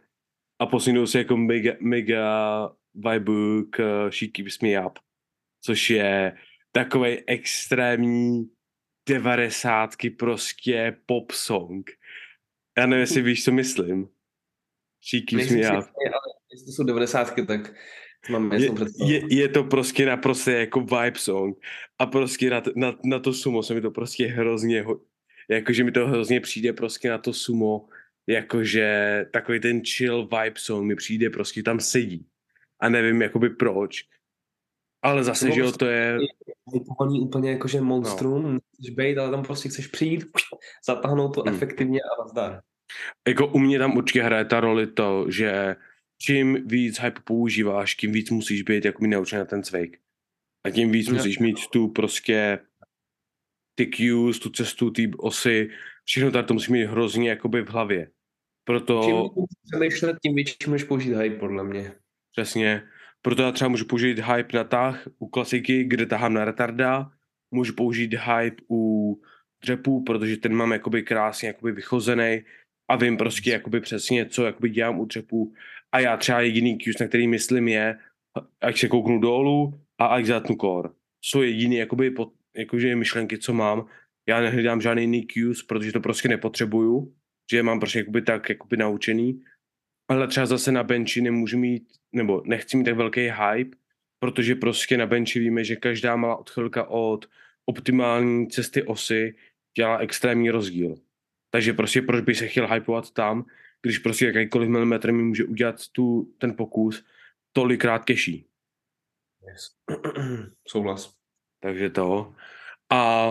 a 0.60 0.66
poslední 0.66 1.06
si 1.06 1.18
jako 1.18 1.36
mega, 1.36 1.72
mega 1.80 2.70
vibe 2.94 3.62
k 3.70 4.08
She 4.10 4.28
Keeps 4.28 4.60
Me 4.60 4.86
Up, 4.86 4.98
což 5.64 5.90
je 5.90 6.36
takový 6.72 7.18
extrémní 7.26 8.50
devadesátky 9.08 10.10
prostě 10.10 10.96
pop 11.06 11.32
song. 11.32 11.90
Já 12.78 12.86
nevím, 12.86 13.00
jestli 13.00 13.22
víš, 13.22 13.44
co 13.44 13.52
myslím. 13.52 14.08
She 15.10 15.20
Keeps 15.20 15.50
Me 15.50 15.68
ale 15.68 15.82
jestli 16.52 16.66
to 16.66 16.72
jsou 16.72 16.84
devadesátky, 16.84 17.46
tak 17.46 17.74
mám 18.30 18.52
je, 18.52 18.70
je, 19.06 19.22
je 19.30 19.48
to 19.48 19.64
prostě 19.64 20.06
naprosto 20.06 20.50
jako 20.50 20.80
vibe 20.80 21.18
song 21.18 21.58
a 21.98 22.06
prostě 22.06 22.50
na, 22.50 22.62
na, 22.76 22.94
na 23.04 23.18
to 23.18 23.32
sumo 23.32 23.62
se 23.62 23.74
mi 23.74 23.80
to 23.80 23.90
prostě 23.90 24.26
hrozně 24.26 24.84
jakože 25.50 25.84
mi 25.84 25.92
to 25.92 26.06
hrozně 26.06 26.40
přijde 26.40 26.72
prostě 26.72 27.10
na 27.10 27.18
to 27.18 27.32
sumo 27.32 27.88
jakože 28.26 29.26
takový 29.32 29.60
ten 29.60 29.82
chill 29.84 30.22
vibe 30.22 30.58
song 30.60 30.86
mi 30.86 30.96
přijde 30.96 31.30
prostě 31.30 31.62
tam 31.62 31.80
sedí 31.80 32.26
a 32.80 32.88
nevím 32.88 33.22
jakoby 33.22 33.50
proč 33.50 34.04
ale 35.02 35.24
zase, 35.24 35.50
že 35.50 35.60
jo, 35.60 35.66
prostě 35.66 35.78
to 35.78 35.86
je 35.86 36.18
hypovaný 36.72 37.20
úplně 37.20 37.50
jakože 37.50 37.80
monstrum, 37.80 38.54
no. 38.54 38.58
být, 38.90 39.18
ale 39.18 39.30
tam 39.30 39.42
prostě 39.42 39.68
chceš 39.68 39.86
přijít, 39.86 40.24
zatáhnout 40.86 41.34
to 41.34 41.42
Hmm. 41.42 41.54
efektivně 41.54 42.00
a 42.00 42.22
nazdar. 42.22 42.62
Jako 43.28 43.46
u 43.46 43.58
mě 43.58 43.78
tam 43.78 43.96
určitě 43.96 44.22
hraje 44.22 44.44
ta 44.44 44.60
roli 44.60 44.86
to, 44.86 45.26
že 45.30 45.76
čím 46.22 46.68
víc 46.68 47.00
hype 47.00 47.20
používáš, 47.24 47.94
tím 47.94 48.12
víc 48.12 48.30
musíš 48.30 48.62
být 48.62 48.84
jako 48.84 49.02
mi 49.02 49.08
naučen 49.08 49.38
na 49.38 49.44
ten 49.44 49.62
cvik. 49.62 49.98
A 50.66 50.70
tím 50.70 50.92
víc 50.92 51.08
musíš 51.08 51.38
mít 51.38 51.66
tu 51.72 51.88
prostě 51.88 52.58
ty 53.74 53.90
cues, 53.94 54.38
tu 54.38 54.50
cestu, 54.50 54.90
ty 54.90 55.10
osy, 55.18 55.70
všechno 56.04 56.30
tady 56.30 56.46
to 56.46 56.54
musíš 56.54 56.68
mít 56.68 56.84
hrozně 56.84 57.30
jakoby 57.30 57.62
v 57.62 57.68
hlavě. 57.68 58.10
Proto 58.64 59.02
Čím 59.02 59.44
přemýšlet, 59.70 60.16
tím 60.22 60.34
větší 60.34 60.56
můžeš 60.66 60.84
použít 60.84 61.14
hype, 61.14 61.36
podle 61.36 61.64
mě. 61.64 61.92
přesně, 62.32 62.82
proto 63.22 63.42
já 63.42 63.52
třeba 63.52 63.68
můžu 63.68 63.84
použít 63.84 64.18
hype 64.18 64.56
na 64.56 64.64
tah 64.64 65.08
u 65.18 65.28
klasiky, 65.28 65.84
kde 65.84 66.06
tahám 66.06 66.34
na 66.34 66.44
retarda, 66.44 67.10
můžu 67.50 67.74
použít 67.74 68.14
hype 68.14 68.62
u 68.70 69.22
dřepu, 69.62 70.04
protože 70.04 70.36
ten 70.36 70.54
mám 70.54 70.72
jakoby 70.72 71.02
krásně 71.02 71.48
jakoby 71.48 71.72
vychozený 71.72 72.44
a 72.88 72.96
vím 72.96 73.16
prostě 73.16 73.50
jakoby 73.50 73.80
přesně, 73.80 74.26
co 74.26 74.44
jakoby 74.44 74.70
dělám 74.70 75.00
u 75.00 75.04
dřepu 75.04 75.54
a 75.92 76.00
já 76.00 76.16
třeba 76.16 76.40
jediný 76.40 76.78
cues, 76.78 76.98
na 76.98 77.06
který 77.06 77.28
myslím 77.28 77.68
je, 77.68 77.98
ať 78.60 78.78
se 78.78 78.88
kouknu 78.88 79.20
dolů 79.20 79.80
a 79.98 80.06
ať 80.06 80.24
zatnu 80.24 80.56
core. 80.56 80.88
Jsou 81.24 81.42
jediný 81.42 81.76
jakoby, 81.76 82.10
pod, 82.10 82.32
jakože 82.56 82.96
myšlenky, 82.96 83.38
co 83.38 83.52
mám. 83.52 83.86
Já 84.28 84.40
nehledám 84.40 84.80
žádný 84.80 85.02
jiný 85.02 85.26
cues, 85.26 85.62
protože 85.62 85.92
to 85.92 86.00
prostě 86.00 86.28
nepotřebuju. 86.28 87.14
že 87.50 87.62
mám 87.62 87.80
prostě 87.80 87.98
jakoby 87.98 88.22
tak 88.22 88.48
jakoby 88.48 88.76
naučený, 88.76 89.42
ale 90.10 90.28
třeba 90.28 90.46
zase 90.46 90.72
na 90.72 90.82
benchi 90.82 91.20
nemůžu 91.20 91.58
mít, 91.58 91.88
nebo 92.12 92.42
nechci 92.44 92.76
mít 92.76 92.84
tak 92.84 92.96
velký 92.96 93.20
hype, 93.20 93.76
protože 94.20 94.54
prostě 94.54 94.96
na 94.96 95.06
benchi 95.06 95.38
víme, 95.38 95.64
že 95.64 95.76
každá 95.76 96.16
malá 96.16 96.36
odchylka 96.36 96.84
od 96.84 97.28
optimální 97.66 98.48
cesty 98.48 98.82
osy 98.82 99.34
dělá 99.76 99.98
extrémní 99.98 100.50
rozdíl. 100.50 100.96
Takže 101.50 101.72
prostě 101.72 102.02
proč 102.02 102.24
by 102.24 102.34
se 102.34 102.46
chtěl 102.46 102.72
hypovat 102.72 103.10
tam, 103.10 103.44
když 103.82 103.98
prostě 103.98 104.26
jakýkoliv 104.26 104.68
milimetr 104.68 105.12
mi 105.12 105.22
může 105.22 105.44
udělat 105.44 105.88
tu, 105.92 106.34
ten 106.38 106.56
pokus 106.56 107.04
tolikrát 107.52 108.04
keší. 108.04 108.46
Yes. 109.48 109.76
Souhlas. 110.68 111.14
Takže 111.60 111.90
to. 111.90 112.34
A 112.90 113.30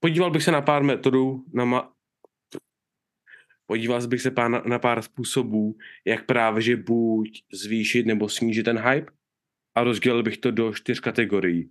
podíval 0.00 0.30
bych 0.30 0.42
se 0.42 0.50
na 0.50 0.62
pár 0.62 0.82
metodů, 0.82 1.44
na 1.52 1.64
ma... 1.64 1.92
podíval 3.66 4.06
bych 4.06 4.20
se 4.20 4.30
pár, 4.30 4.50
na, 4.50 4.62
na 4.66 4.78
pár 4.78 5.02
způsobů, 5.02 5.76
jak 6.04 6.26
právě, 6.26 6.62
že 6.62 6.76
buď 6.76 7.44
zvýšit 7.52 8.06
nebo 8.06 8.28
snížit 8.28 8.62
ten 8.62 8.78
hype 8.78 9.12
a 9.74 9.84
rozdělil 9.84 10.22
bych 10.22 10.38
to 10.38 10.50
do 10.50 10.74
čtyř 10.74 11.00
kategorií. 11.00 11.70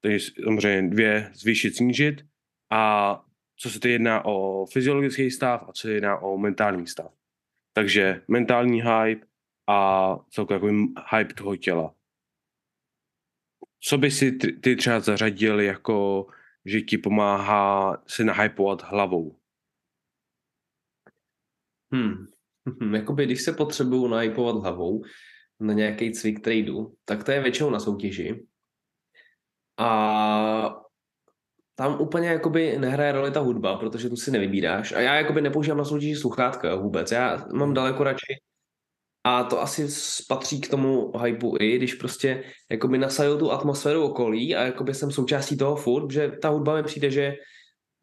Takže 0.00 0.30
samozřejmě 0.44 0.90
dvě 0.90 1.30
zvýšit, 1.34 1.76
snížit 1.76 2.26
a 2.70 3.24
co 3.56 3.70
se 3.70 3.80
to 3.80 3.88
jedná 3.88 4.24
o 4.24 4.66
fyziologický 4.66 5.30
stav 5.30 5.62
a 5.68 5.72
co 5.72 5.80
se 5.82 5.92
jedná 5.92 6.18
o 6.18 6.38
mentální 6.38 6.86
stav. 6.86 7.12
Takže 7.72 8.22
mentální 8.28 8.82
hype 8.82 9.26
a 9.66 10.18
celkový 10.30 10.94
hype 11.10 11.34
toho 11.34 11.56
těla. 11.56 11.94
Co 13.80 13.98
by 13.98 14.10
si 14.10 14.32
ty 14.32 14.76
třeba 14.76 15.00
zařadil 15.00 15.60
jako, 15.60 16.26
že 16.64 16.80
ti 16.80 16.98
pomáhá 16.98 17.96
se 18.06 18.24
nahypovat 18.24 18.82
hlavou? 18.82 19.38
Hmm. 21.92 22.26
Jakoby, 22.94 23.26
když 23.26 23.42
se 23.42 23.52
potřebuju 23.52 24.06
nahypovat 24.06 24.56
hlavou 24.56 25.04
na 25.60 25.72
nějaký 25.72 26.12
cvik, 26.12 26.40
který 26.40 26.62
jdu, 26.62 26.94
tak 27.04 27.24
to 27.24 27.30
je 27.30 27.42
většinou 27.42 27.70
na 27.70 27.80
soutěži. 27.80 28.46
A 29.78 30.83
tam 31.74 32.00
úplně 32.00 32.28
jakoby 32.28 32.78
nehraje 32.78 33.12
roli 33.12 33.30
ta 33.30 33.40
hudba, 33.40 33.76
protože 33.76 34.08
tu 34.08 34.16
si 34.16 34.30
nevybíráš. 34.30 34.92
A 34.92 35.00
já 35.00 35.14
jakoby 35.14 35.40
nepoužívám 35.40 35.78
na 35.78 35.84
soutěži 35.84 36.16
sluchátka 36.16 36.74
vůbec. 36.74 37.12
Já 37.12 37.46
mám 37.52 37.74
daleko 37.74 38.04
radši 38.04 38.34
a 39.24 39.44
to 39.44 39.60
asi 39.60 39.88
patří 40.28 40.60
k 40.60 40.70
tomu 40.70 41.12
hypeu 41.18 41.56
i, 41.60 41.76
když 41.76 41.94
prostě 41.94 42.44
jakoby 42.70 42.98
nasajou 42.98 43.38
tu 43.38 43.52
atmosféru 43.52 44.04
okolí 44.04 44.56
a 44.56 44.62
jakoby 44.62 44.94
jsem 44.94 45.10
součástí 45.10 45.56
toho 45.56 45.76
furt, 45.76 46.10
že 46.10 46.32
ta 46.42 46.48
hudba 46.48 46.76
mi 46.76 46.82
přijde, 46.82 47.10
že 47.10 47.34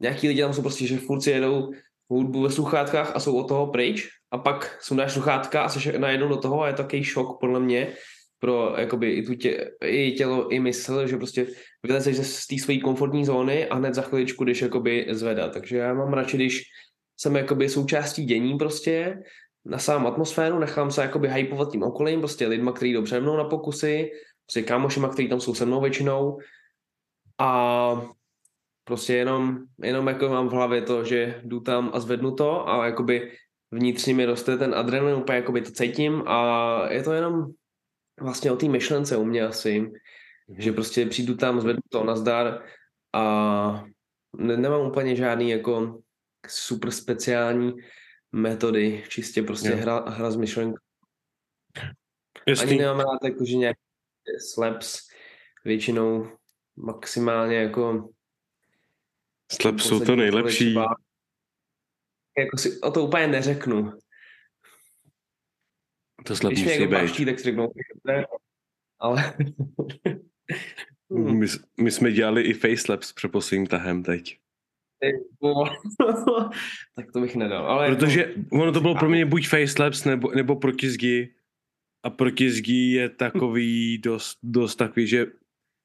nějaký 0.02 0.28
lidi 0.28 0.42
tam 0.42 0.54
jsou 0.54 0.62
prostě, 0.62 0.88
že 0.88 0.98
furt 0.98 1.22
si 1.22 1.32
jedou 1.32 1.72
hudbu 2.10 2.42
ve 2.42 2.50
sluchátkách 2.50 3.16
a 3.16 3.20
jsou 3.20 3.38
od 3.38 3.48
toho 3.48 3.68
pryč 3.68 4.10
a 4.32 4.38
pak 4.38 4.78
sundáš 4.82 5.14
sluchátka 5.14 5.64
a 5.64 5.70
jsi 5.70 6.00
najednou 6.00 6.28
do 6.28 6.38
toho 6.38 6.62
a 6.62 6.68
je 6.68 6.74
to 6.74 6.84
takový 6.84 7.04
šok 7.04 7.40
podle 7.40 7.60
mě 7.60 7.94
pro 8.42 8.74
jakoby 8.78 9.12
i, 9.12 9.24
tu 9.24 9.36
tě, 9.36 9.72
i 9.86 10.12
tělo, 10.12 10.50
i 10.50 10.60
mysl, 10.60 11.08
že 11.08 11.18
prostě 11.18 11.48
vylezeš 11.84 12.18
z 12.18 12.48
té 12.48 12.58
své 12.58 12.78
komfortní 12.78 13.26
zóny 13.26 13.68
a 13.68 13.76
hned 13.76 13.94
za 13.94 14.02
chviličku 14.02 14.44
jdeš 14.44 14.62
jakoby 14.62 15.08
zvedat. 15.10 15.54
Takže 15.54 15.78
já 15.78 15.94
mám 15.94 16.14
radši, 16.14 16.38
když 16.38 16.62
jsem 17.18 17.36
jakoby 17.36 17.70
součástí 17.70 18.26
dění 18.26 18.58
prostě 18.58 19.20
na 19.66 19.78
sám 19.78 20.08
atmosféru, 20.08 20.60
nechám 20.60 20.92
se 20.92 21.02
jakoby 21.02 21.30
hypovat 21.30 21.72
tím 21.72 21.84
okolím, 21.84 22.20
prostě 22.20 22.48
lidma, 22.48 22.72
kteří 22.72 23.02
přede 23.04 23.22
mnou 23.22 23.38
na 23.38 23.44
pokusy, 23.44 24.12
prostě 24.46 24.62
kámošima, 24.62 25.10
kteří 25.10 25.28
tam 25.28 25.42
jsou 25.42 25.56
se 25.56 25.66
mnou 25.66 25.82
většinou 25.82 26.38
a 27.38 28.02
prostě 28.84 29.14
jenom, 29.14 29.58
jenom 29.84 30.08
jako 30.08 30.30
mám 30.30 30.50
v 30.50 30.52
hlavě 30.52 30.82
to, 30.82 31.04
že 31.04 31.42
jdu 31.44 31.60
tam 31.60 31.92
a 31.94 32.00
zvednu 32.00 32.32
to 32.36 32.70
a 32.70 32.86
jakoby 32.86 33.32
vnitřně 33.72 34.14
mi 34.14 34.26
roste 34.26 34.58
ten 34.58 34.76
adrenalin, 34.76 35.16
úplně 35.16 35.36
jakoby 35.36 35.62
to 35.62 35.72
cítím 35.72 36.24
a 36.28 36.88
je 36.90 37.04
to 37.04 37.14
jenom 37.14 37.46
vlastně 38.22 38.52
o 38.52 38.56
té 38.56 38.66
myšlence 38.66 39.18
u 39.18 39.26
mě 39.26 39.42
asi, 39.42 39.82
mm-hmm. 39.82 39.94
že 40.58 40.72
prostě 40.72 41.06
přijdu 41.06 41.36
tam, 41.36 41.62
zvednu 41.62 41.82
to, 41.90 42.04
nazdar 42.04 42.64
a 43.14 43.86
ne, 44.38 44.58
nemám 44.58 44.88
úplně 44.88 45.16
žádný 45.16 45.50
jako 45.50 46.02
super 46.48 46.92
speciální 46.92 47.74
metody, 48.32 49.04
čistě 49.08 49.44
prostě 49.44 49.70
hra, 49.70 50.10
hra 50.10 50.32
s 50.32 50.36
myšlenkou. 50.36 50.78
Jasný. 52.48 52.70
Ani 52.70 52.78
nemám 52.78 53.00
rád 53.00 53.24
jako, 53.24 53.46
že 53.46 53.58
nějaký 53.58 53.80
slaps 54.54 55.08
většinou 55.66 56.30
maximálně 56.76 57.56
jako 57.56 58.10
Slaps 59.52 59.86
jsou 59.86 60.00
to 60.00 60.16
nejlepší. 60.16 60.74
Jako 62.38 62.58
si 62.58 62.82
o 62.82 62.92
to 62.92 63.04
úplně 63.04 63.28
neřeknu. 63.28 63.94
To 66.24 66.36
slap 66.36 66.54
Když 66.54 66.66
musí 66.66 66.88
být. 66.88 67.02
Když 67.02 67.26
tak 67.26 67.40
si 67.40 67.44
řeknu, 67.44 67.68
ale... 69.00 69.34
my, 71.10 71.48
my, 71.82 71.92
jsme 71.92 72.12
dělali 72.12 72.42
i 72.42 72.54
facelapse 72.54 73.14
před 73.16 73.32
posledním 73.32 73.68
tahem 73.68 74.04
teď. 74.04 74.38
tak 76.96 77.12
to 77.14 77.22
bych 77.22 77.36
nedal. 77.36 77.66
Ale 77.66 77.96
Protože 77.96 78.20
jako... 78.22 78.62
ono 78.64 78.72
to 78.72 78.82
bylo 78.82 78.96
pro 78.96 79.10
mě 79.10 79.26
buď 79.26 79.48
facelapse 79.48 80.10
nebo, 80.10 80.32
nebo 80.32 80.56
protizgy. 80.56 81.34
A 82.04 82.10
protizgy 82.10 82.92
je 82.92 83.10
takový 83.10 83.98
dost, 84.04 84.38
dost 84.44 84.76
takový, 84.76 85.08
že, 85.08 85.26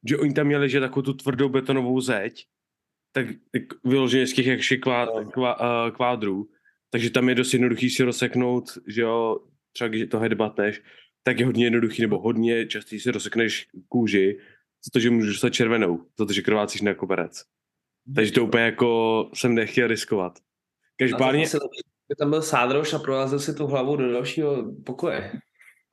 že 0.08 0.18
oni 0.18 0.34
tam 0.34 0.46
měli 0.46 0.68
že 0.68 0.80
takovou 0.80 1.02
tu 1.02 1.14
tvrdou 1.14 1.48
betonovou 1.48 2.00
zeď, 2.00 2.46
tak, 3.12 3.26
tak 3.52 3.62
vyloženě 3.84 4.26
z 4.26 4.32
těch 4.32 4.46
jakši 4.46 4.78
kvá, 4.78 5.24
kvá, 5.32 5.60
uh, 5.60 5.94
kvádrů. 5.94 6.48
Takže 6.90 7.10
tam 7.10 7.28
je 7.28 7.34
dost 7.34 7.52
jednoduchý 7.52 7.90
si 7.90 8.02
rozseknout, 8.02 8.78
že 8.86 9.02
jo, 9.02 9.40
třeba 9.76 9.88
když 9.88 10.08
to 10.10 10.18
headbatneš, 10.18 10.82
tak 11.22 11.40
je 11.40 11.46
hodně 11.46 11.66
jednoduchý, 11.66 12.02
nebo 12.02 12.18
hodně 12.18 12.66
častý 12.66 13.00
si 13.00 13.10
rozsekneš 13.10 13.68
kůži, 13.88 14.38
protože 14.84 15.10
můžeš 15.10 15.28
dostat 15.28 15.50
červenou, 15.50 16.06
protože 16.16 16.42
krvácíš 16.42 16.80
na 16.80 16.94
koberec. 16.94 17.44
Takže 18.14 18.32
to 18.32 18.44
úplně 18.44 18.64
jako 18.64 19.30
jsem 19.34 19.54
nechtěl 19.54 19.86
riskovat. 19.86 20.38
Každopádně... 20.96 21.46
Tam 22.18 22.30
byl 22.30 22.42
sádroš 22.42 22.92
a 22.92 22.98
prolazil 22.98 23.38
si 23.38 23.54
tu 23.54 23.66
hlavu 23.66 23.96
do 23.96 24.12
dalšího 24.12 24.74
pokoje. 24.86 25.32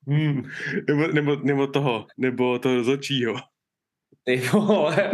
Hmm, 0.07 0.43
nebo, 0.87 1.07
nebo, 1.07 1.35
nebo 1.35 1.67
toho, 1.67 2.07
nebo 2.17 2.59
toho 2.59 2.75
rozhodčího. 2.75 3.35
Ty 4.23 4.37
vole. 4.37 5.11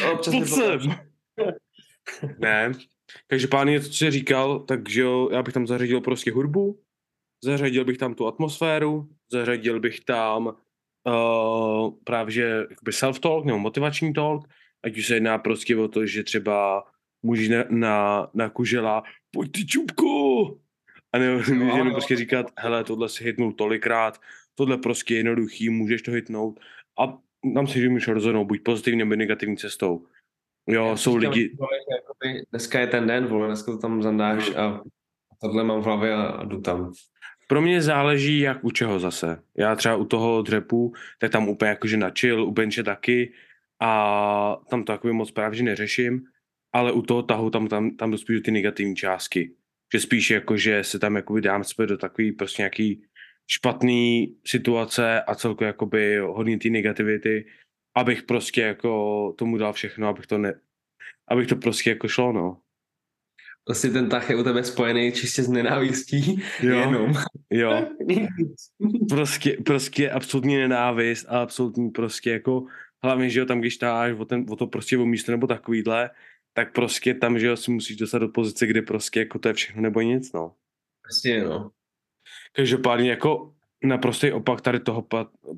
no, 0.00 0.16
Pojď 0.16 0.48
sem. 0.48 0.80
ne. 2.38 2.72
Každopádně, 3.26 3.80
co 3.80 3.92
jsi 3.92 4.10
říkal, 4.10 4.60
takže 4.60 5.00
jo, 5.00 5.28
já 5.32 5.42
bych 5.42 5.54
tam 5.54 5.66
zařadil 5.66 6.00
prostě 6.00 6.32
hudbu, 6.32 6.80
zařadil 7.44 7.84
bych 7.84 7.98
tam 7.98 8.14
tu 8.14 8.26
atmosféru, 8.26 9.08
zařadil 9.32 9.80
bych 9.80 10.00
tam 10.00 10.46
uh, 10.46 11.94
právě 12.04 12.32
že 12.32 12.66
self-talk 12.90 13.44
nebo 13.44 13.58
motivační 13.58 14.12
talk, 14.12 14.48
ať 14.84 14.98
už 14.98 15.06
se 15.06 15.14
jedná 15.14 15.38
prostě 15.38 15.76
o 15.76 15.88
to, 15.88 16.06
že 16.06 16.22
třeba 16.22 16.84
můžeš 17.22 17.48
na, 17.48 17.64
na, 17.68 18.30
na 18.34 18.50
kužela, 18.50 19.02
pojď 19.30 19.52
ty 19.52 19.66
čupku! 19.66 20.60
A 21.12 21.18
ne, 21.18 21.36
no, 21.54 21.76
jenom 21.76 21.92
prostě 21.92 22.16
říkat, 22.16 22.46
hele, 22.58 22.84
tohle 22.84 23.08
si 23.08 23.24
hitnul 23.24 23.52
tolikrát, 23.52 24.20
tohle 24.54 24.78
prostě 24.78 25.14
je 25.14 25.18
jednoduchý, 25.18 25.70
můžeš 25.70 26.02
to 26.02 26.10
hitnout 26.10 26.60
a 26.98 27.18
tam 27.54 27.66
si 27.66 27.88
můžeš 27.88 28.08
rozhodnout 28.08 28.44
buď 28.44 28.62
pozitivní 28.62 28.98
nebo 28.98 29.16
negativní 29.16 29.56
cestou. 29.56 30.06
Jo, 30.66 30.86
Já 30.86 30.96
jsou 30.96 31.16
lidi... 31.16 31.56
Jakoby, 31.96 32.44
dneska 32.50 32.80
je 32.80 32.86
ten 32.86 33.06
den, 33.06 33.26
vole, 33.26 33.46
dneska 33.46 33.72
to 33.72 33.78
tam 33.78 34.02
zandáš 34.02 34.54
a 34.54 34.82
tohle 35.40 35.64
mám 35.64 35.80
v 35.80 35.84
hlavě 35.84 36.14
a, 36.14 36.22
a 36.22 36.44
jdu 36.44 36.60
tam. 36.60 36.92
Pro 37.50 37.62
mě 37.62 37.82
záleží, 37.82 38.40
jak 38.40 38.64
u 38.64 38.70
čeho 38.70 39.00
zase. 39.00 39.42
Já 39.58 39.76
třeba 39.76 39.96
u 39.96 40.04
toho 40.04 40.42
dřepu, 40.42 40.92
tak 41.18 41.32
tam 41.32 41.48
úplně 41.48 41.68
jakože 41.68 41.96
na 41.96 42.10
chill, 42.18 42.44
u 42.44 42.50
benče 42.50 42.82
taky, 42.82 43.32
a 43.80 44.56
tam 44.70 44.84
to 44.84 44.92
jakoby 44.92 45.12
moc 45.12 45.30
právě 45.30 45.62
neřeším, 45.62 46.22
ale 46.72 46.92
u 46.92 47.02
toho 47.02 47.22
tahu 47.22 47.50
tam, 47.50 47.68
tam, 47.68 47.96
tam 47.96 48.10
dospíš 48.10 48.40
ty 48.40 48.50
negativní 48.50 48.96
částky. 48.96 49.54
Že 49.92 50.00
spíš 50.00 50.30
jako, 50.30 50.56
že 50.56 50.84
se 50.84 50.98
tam 50.98 51.16
jakoby 51.16 51.40
dám 51.40 51.64
zpět 51.64 51.86
do 51.86 51.96
takový 51.96 52.32
prostě 52.32 52.62
nějaký 52.62 53.02
špatný 53.50 54.36
situace 54.46 55.22
a 55.22 55.34
celkově 55.34 55.66
jakoby 55.66 56.18
hodně 56.18 56.58
ty 56.58 56.70
negativity, 56.70 57.46
abych 57.96 58.22
prostě 58.22 58.60
jako 58.60 59.32
tomu 59.38 59.58
dal 59.58 59.72
všechno, 59.72 60.08
abych 60.08 60.26
to 60.26 60.38
ne, 60.38 60.54
abych 61.28 61.46
to 61.48 61.56
prostě 61.56 61.90
jako 61.90 62.08
šlo, 62.08 62.32
no. 62.32 62.60
Vlastně 63.68 63.90
ten 63.90 64.08
tah 64.08 64.30
je 64.30 64.36
u 64.36 64.42
tebe 64.42 64.64
spojený 64.64 65.12
čistě 65.12 65.42
s 65.42 65.48
nenávistí. 65.48 66.42
Jo, 66.62 66.78
jenom. 66.78 67.12
jo. 67.50 67.88
prostě, 69.08 69.56
prostě 69.64 70.10
absolutní 70.10 70.56
nenávist 70.56 71.26
a 71.28 71.42
absolutní 71.42 71.90
prostě 71.90 72.30
jako 72.30 72.64
hlavně, 73.02 73.30
že 73.30 73.40
jo, 73.40 73.46
tam 73.46 73.60
když 73.60 73.76
táš 73.76 74.12
o, 74.12 74.24
ten, 74.24 74.46
o 74.50 74.56
to 74.56 74.66
prostě 74.66 74.98
o 74.98 75.06
místo 75.06 75.32
nebo 75.32 75.46
takovýhle, 75.46 76.10
tak 76.52 76.72
prostě 76.72 77.14
tam, 77.14 77.38
že 77.38 77.46
jo, 77.46 77.56
si 77.56 77.70
musíš 77.70 77.96
dostat 77.96 78.18
do 78.18 78.28
pozice, 78.28 78.66
kde 78.66 78.82
prostě 78.82 79.20
jako 79.20 79.38
to 79.38 79.48
je 79.48 79.54
všechno 79.54 79.82
nebo 79.82 80.00
nic, 80.00 80.32
no. 80.32 80.54
Prostě, 81.02 81.44
no. 81.44 81.70
Každopádně 82.52 83.10
jako 83.10 83.54
naprostý 83.84 84.32
opak 84.32 84.60
tady 84.60 84.80
toho 84.80 85.06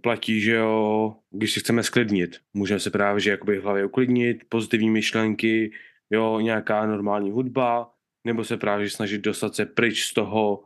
platí, 0.00 0.40
že 0.40 0.54
jo, 0.54 1.16
když 1.30 1.52
si 1.52 1.60
chceme 1.60 1.82
sklidnit, 1.82 2.36
můžeme 2.54 2.80
se 2.80 2.90
právě, 2.90 3.20
že 3.20 3.30
jakoby 3.30 3.58
v 3.58 3.62
hlavě 3.62 3.84
uklidnit, 3.84 4.44
pozitivní 4.48 4.90
myšlenky, 4.90 5.72
jo, 6.12 6.40
nějaká 6.40 6.86
normální 6.86 7.30
hudba, 7.30 7.94
nebo 8.26 8.44
se 8.44 8.56
právě 8.56 8.90
snažit 8.90 9.18
dostat 9.18 9.54
se 9.54 9.66
pryč 9.66 10.04
z 10.04 10.14
toho 10.14 10.64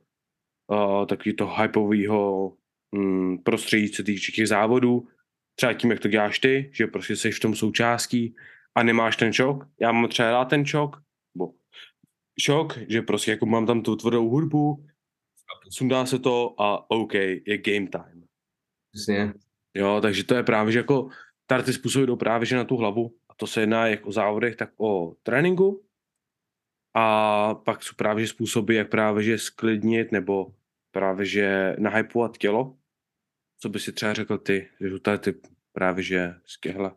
uh, 0.73 1.07
takový 1.07 1.37
toho 1.37 1.63
hypového 1.63 2.53
um, 2.97 3.39
prostředí, 3.43 3.91
co 3.91 4.03
týče 4.03 4.33
těch 4.33 4.49
závodů, 4.49 5.09
třeba 5.59 5.73
tím, 5.73 5.91
jak 5.91 6.01
to 6.01 6.09
děláš 6.09 6.39
ty, 6.39 6.71
že 6.75 6.87
prostě 6.87 7.17
jsi 7.17 7.31
v 7.31 7.41
tom 7.41 7.55
součástí 7.55 8.35
a 8.75 8.83
nemáš 8.83 9.17
ten 9.17 9.33
šok. 9.33 9.65
Já 9.81 9.93
mám 9.93 10.09
třeba 10.09 10.31
rád 10.31 10.45
ten 10.45 10.67
šok, 10.67 11.03
bo 11.37 11.53
šok, 12.41 12.79
že 12.89 13.03
prostě 13.03 13.31
jako 13.31 13.47
mám 13.47 13.67
tam 13.67 13.83
tu 13.83 13.97
tvrdou 13.97 14.29
hudbu, 14.29 14.87
sundá 15.71 16.07
se 16.07 16.19
to 16.19 16.61
a 16.61 16.91
OK, 16.91 17.15
je 17.15 17.59
game 17.59 17.89
time. 17.89 18.25
Přesně. 18.93 19.35
Jo, 19.75 19.99
takže 20.03 20.25
to 20.25 20.35
je 20.35 20.43
právě, 20.43 20.73
že 20.73 20.79
jako 20.79 21.09
tady 21.47 21.63
ty 21.63 21.73
způsoby 21.73 22.05
jdou 22.07 22.17
právě 22.17 22.47
že 22.47 22.57
na 22.57 22.65
tu 22.65 22.77
hlavu 22.77 23.15
to 23.37 23.46
se 23.46 23.61
jedná 23.61 23.87
jak 23.87 24.07
o 24.07 24.12
závodech, 24.12 24.57
tak 24.57 24.70
o 24.77 25.14
tréninku 25.22 25.83
a 26.94 27.55
pak 27.55 27.83
jsou 27.83 27.94
právě 27.96 28.25
že 28.27 28.33
způsoby, 28.33 28.77
jak 28.77 28.90
právě 28.90 29.22
že 29.22 29.38
sklidnit 29.38 30.12
nebo 30.12 30.46
právě 30.90 31.27
že 31.27 31.77
nahypovat 31.79 32.38
tělo. 32.38 32.77
Co 33.59 33.68
by 33.68 33.81
si 33.81 33.92
třeba 33.92 34.14
řekl 34.14 34.38
ty, 34.38 34.68
že 34.81 34.88
jsou 34.88 34.99
tady 34.99 35.18
ty 35.18 35.35
právě 35.72 36.03
že 36.05 36.35
skehle. 36.44 36.92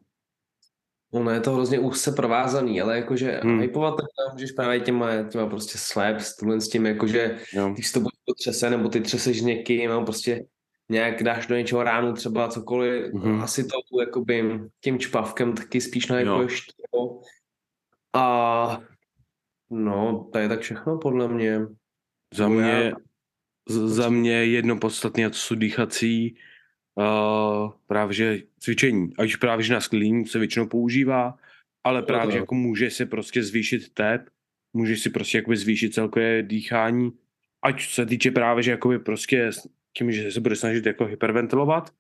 Ono 1.12 1.32
je 1.32 1.40
to 1.40 1.52
hrozně 1.52 1.80
úzce 1.80 2.12
provázaný, 2.12 2.82
ale 2.82 2.98
jakože 2.98 3.40
Hmm. 3.44 3.60
hypovat 3.60 3.96
tak 3.98 4.34
můžeš 4.34 4.52
právě 4.52 4.80
těma, 4.80 5.24
těma 5.24 5.46
prostě 5.48 5.78
slaps, 5.78 6.36
s 6.58 6.70
tím 6.70 6.86
jakože 6.86 7.38
Jo. 7.54 7.70
když 7.70 7.92
to 7.92 8.00
buď 8.00 8.12
potřese, 8.26 8.70
nebo 8.70 8.90
ty 8.90 9.02
třeseš 9.02 9.42
někým, 9.42 9.92
a 9.92 10.06
prostě 10.06 10.46
nějak 10.90 11.24
dáš 11.24 11.48
do 11.48 11.56
něčeho 11.56 11.84
ránu 11.84 12.14
třeba 12.14 12.48
cokoliv, 12.48 13.14
Mhm. 13.14 13.24
mm-hmm. 13.24 13.44
asi 13.44 13.64
to 13.64 14.02
jakoby 14.02 14.60
tím 14.84 15.00
čpavkem 15.00 15.54
taky 15.54 15.82
spíš 15.82 16.10
Jo. 16.10 16.14
nahypuješ 16.16 16.66
to. 16.92 17.22
A 18.14 18.82
no, 19.70 20.30
to 20.34 20.38
je 20.40 20.50
tak 20.50 20.60
všechno 20.62 20.98
podle 20.98 21.28
mě. 21.28 21.60
Za 22.34 22.44
já- 22.44 22.50
mě, 22.50 22.94
z- 23.70 23.88
za 23.96 24.10
mě 24.10 24.32
jedno 24.46 24.78
podstatné, 24.78 25.30
to 25.30 25.36
jsou 25.36 25.56
dýchací 25.56 26.36
uh, 26.96 27.72
právě 27.88 28.14
že 28.14 28.40
cvičení. 28.60 29.10
Ať 29.18 29.26
už 29.28 29.36
právě 29.36 29.64
že 29.66 29.74
na 29.74 29.82
sklidení 29.82 30.26
se 30.28 30.40
většinou 30.40 30.68
používá, 30.68 31.38
ale 31.84 32.02
právě 32.02 32.32
že 32.32 32.38
jo. 32.38 32.44
jako 32.44 32.56
může 32.56 32.90
si 32.90 33.06
prostě 33.06 33.44
zvýšit 33.44 33.94
tep, 33.94 34.30
můžeš 34.74 35.00
si 35.02 35.10
prostě 35.10 35.38
jakoby 35.38 35.58
zvýšit 35.58 35.94
celkové 35.94 36.44
dýchání, 36.44 37.12
ať 37.64 37.88
se 37.94 38.06
týče 38.06 38.32
právě, 38.32 38.64
že 38.64 38.72
jakoby 38.72 39.00
prostě 39.00 39.50
tím, 40.00 40.12
že 40.12 40.32
se 40.32 40.42
bude 40.42 40.56
snažit 40.56 40.86
jako 40.86 41.06
hyperventilovat, 41.06 41.94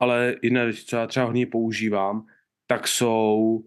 ale 0.00 0.36
jedna 0.42 0.64
věc, 0.64 0.84
co 0.84 0.96
já 0.96 1.06
třeba 1.06 1.26
hodně 1.26 1.46
používám, 1.46 2.26
tak 2.66 2.88
jsou 2.88 3.64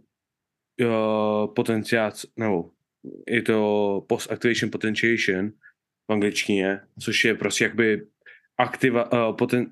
uh, 0.81 1.53
potenciác, 1.53 2.25
nebo 2.37 2.71
je 3.27 3.41
to 3.41 4.05
post-activation 4.09 4.71
potentiation 4.71 5.51
v 6.09 6.13
angličtině, 6.13 6.79
což 6.99 7.25
je 7.25 7.35
prostě 7.35 7.63
jakby 7.63 8.07
aktiva, 8.57 9.29
uh, 9.29 9.35
poten, 9.35 9.71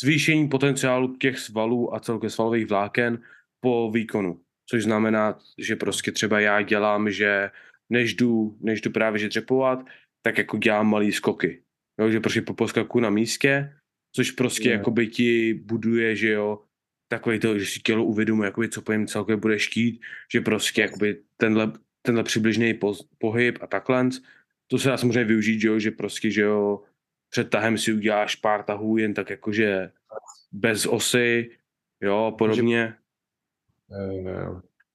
zvýšení 0.00 0.48
potenciálu 0.48 1.16
těch 1.16 1.38
svalů 1.38 1.94
a 1.94 2.00
celkově 2.00 2.30
svalových 2.30 2.66
vláken 2.66 3.22
po 3.60 3.90
výkonu. 3.90 4.40
Což 4.70 4.82
znamená, 4.82 5.38
že 5.58 5.76
prostě 5.76 6.12
třeba 6.12 6.40
já 6.40 6.62
dělám, 6.62 7.10
že 7.10 7.50
než 7.90 8.14
jdu, 8.14 8.56
než 8.60 8.80
jdu 8.80 8.90
právě 8.90 9.18
že 9.18 9.28
dřepovat, 9.28 9.84
tak 10.22 10.38
jako 10.38 10.58
dělám 10.58 10.90
malý 10.90 11.12
skoky. 11.12 11.62
Jo, 12.02 12.10
že 12.10 12.20
prostě 12.20 12.42
po 12.42 12.54
poskaku 12.54 13.00
na 13.00 13.10
místě, 13.10 13.72
což 14.12 14.30
prostě 14.30 14.68
Jo. 14.68 14.72
jakoby 14.72 15.06
ti 15.06 15.54
buduje, 15.54 16.16
že 16.16 16.28
jo, 16.28 16.62
takový 17.08 17.38
to, 17.38 17.58
že 17.58 17.66
si 17.66 17.80
tělo 17.80 18.04
uvědomuje, 18.04 18.46
jakoby, 18.46 18.68
co 18.68 18.82
po 18.82 18.92
něm 18.92 19.06
celkově 19.06 19.36
bude 19.36 19.58
štít, 19.58 20.00
že 20.32 20.40
prostě 20.40 20.82
jakoby 20.82 21.22
tenhle, 21.36 21.72
tenhle 22.02 22.24
přibližný 22.24 22.78
pohyb 23.18 23.58
a 23.60 23.66
takhle. 23.66 24.08
To 24.66 24.78
se 24.78 24.88
dá 24.88 24.96
samozřejmě 24.96 25.24
využít, 25.24 25.60
že 25.60 25.68
jo, 25.68 25.78
že 25.78 25.90
prostě, 25.90 26.30
že 26.30 26.42
jo, 26.42 26.82
před 27.30 27.50
tahem 27.50 27.78
si 27.78 27.92
uděláš 27.92 28.36
pár 28.36 28.62
tahů 28.62 28.96
jen 28.96 29.14
tak 29.14 29.30
jakože 29.30 29.90
bez 30.52 30.86
osy, 30.86 31.50
jo, 32.00 32.24
a 32.24 32.30
podobně. 32.30 32.94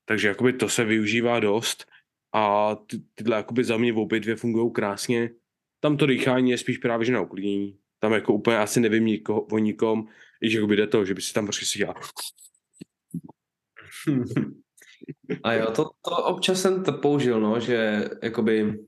Takže 0.06 0.28
jakoby 0.28 0.54
to 0.54 0.70
se 0.70 0.86
využívá 0.86 1.40
dost 1.40 1.86
a 2.34 2.76
ty, 2.76 2.98
tyhle 3.16 3.38
jakoby 3.38 3.64
za 3.64 3.78
mě 3.78 3.94
obě 3.94 4.20
dvě 4.20 4.36
fungují 4.36 4.72
krásně. 4.72 5.30
Tam 5.80 5.98
to 5.98 6.06
dýchání 6.06 6.52
je 6.52 6.58
spíš 6.58 6.78
právě 6.78 7.06
že 7.06 7.14
na 7.14 7.22
uklidnění. 7.22 7.80
Tam 8.00 8.14
jako 8.14 8.34
úplně 8.34 8.58
asi 8.58 8.80
nevím 8.80 9.06
nikoho, 9.06 9.42
o 9.42 9.58
nikom, 9.58 10.08
i 10.42 10.50
že 10.50 10.58
jakoby 10.58 10.76
jde 10.76 10.88
to, 10.88 11.06
že 11.06 11.14
by 11.14 11.22
si 11.22 11.34
tam 11.34 11.46
prostě 11.46 11.66
si 11.66 11.80
dělal. 11.80 11.96
A 15.44 15.54
jo, 15.54 15.72
to, 15.72 15.84
to 15.84 16.12
občas 16.12 16.62
jsem 16.62 16.84
to 16.84 16.94
použil, 16.94 17.42
no, 17.42 17.60
že 17.60 18.10
jakoby 18.24 18.80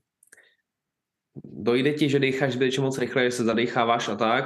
dojde 1.44 1.92
ti, 1.92 2.08
že 2.08 2.18
dýcháš 2.18 2.52
zbytečně 2.52 2.82
moc 2.82 2.98
rychle, 2.98 3.24
že 3.24 3.30
se 3.30 3.44
zadecháváš 3.44 4.08
a 4.08 4.16
tak. 4.16 4.44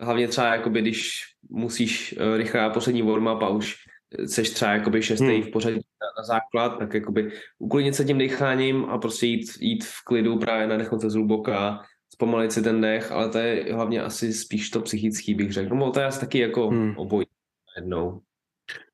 Hlavně 0.00 0.28
třeba, 0.28 0.54
jakoby, 0.54 0.80
když 0.80 1.22
musíš 1.50 2.12
uh, 2.12 2.36
rychle 2.36 2.70
poslední 2.70 3.02
warm-up 3.02 3.42
a 3.42 3.48
už 3.48 3.76
seš 4.26 4.50
třeba 4.50 4.72
jakoby 4.72 5.02
šestý 5.02 5.24
Hmm. 5.24 5.42
v 5.42 5.50
pořadí 5.50 5.76
na, 5.76 6.06
na 6.22 6.24
základ, 6.24 6.78
tak 6.78 6.94
jakoby 6.94 7.32
uklidnit 7.58 7.94
se 7.94 8.04
tím 8.04 8.18
decháním 8.18 8.84
a 8.84 8.98
prostě 8.98 9.26
jít, 9.26 9.50
jít 9.60 9.84
v 9.84 10.04
klidu, 10.04 10.38
právě 10.38 10.66
nadechnout 10.66 11.00
se 11.00 11.10
zhluboka, 11.10 11.82
zpomalit 12.14 12.52
si 12.52 12.62
ten 12.62 12.80
dech, 12.80 13.12
ale 13.12 13.28
to 13.28 13.38
je 13.38 13.74
hlavně 13.74 14.02
asi 14.02 14.32
spíš 14.32 14.70
to 14.70 14.80
psychický, 14.80 15.34
bych 15.34 15.52
řekl. 15.52 15.74
No 15.74 15.90
to 15.90 16.00
je 16.00 16.06
asi 16.06 16.20
taky 16.20 16.38
jako 16.38 16.68
Hmm. 16.68 16.94
obojí 16.96 17.26
jednou. 17.76 18.20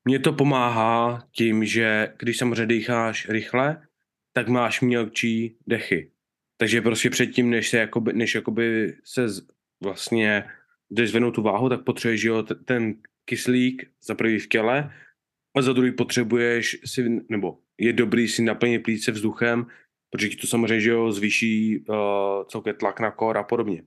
Mně 0.04 0.18
to 0.18 0.32
pomáhá 0.32 1.22
tím, 1.32 1.64
že 1.64 2.12
když 2.18 2.38
samozřejmě 2.38 2.66
dýcháš 2.66 3.28
rychle, 3.28 3.82
tak 4.32 4.48
máš 4.48 4.80
mělčí 4.80 5.56
dechy. 5.66 6.10
Takže 6.56 6.82
prostě 6.82 7.10
předtím, 7.10 7.50
než 7.50 7.70
se 7.70 7.78
jakoby, 7.78 8.12
než 8.12 8.34
jakoby 8.34 8.96
se 9.04 9.28
z, 9.28 9.46
vlastně 9.82 10.44
jdeš 10.90 11.10
zvednout 11.10 11.30
tu 11.30 11.42
váhu, 11.42 11.68
tak 11.68 11.84
potřebuješ 11.84 12.22
jo, 12.24 12.42
ten 12.42 12.94
kyslík 13.24 13.90
za 14.02 14.14
prvý 14.14 14.38
v 14.38 14.48
těle 14.48 14.94
a 15.56 15.62
za 15.62 15.72
druhý 15.72 15.92
potřebuješ 15.92 16.80
si, 16.84 17.22
nebo 17.28 17.58
je 17.78 17.92
dobrý 17.92 18.28
si 18.28 18.42
naplnit 18.42 18.78
plíce 18.78 19.12
vzduchem, 19.12 19.66
protože 20.10 20.28
ti 20.28 20.36
to 20.36 20.46
samozřejmě 20.46 20.80
že 20.80 20.90
jo, 20.90 21.12
zvýší 21.12 21.78
uh, 21.78 21.96
celkově 22.48 22.74
tlak 22.74 23.00
na 23.00 23.10
kor 23.10 23.38
a 23.38 23.42
podobně. 23.42 23.82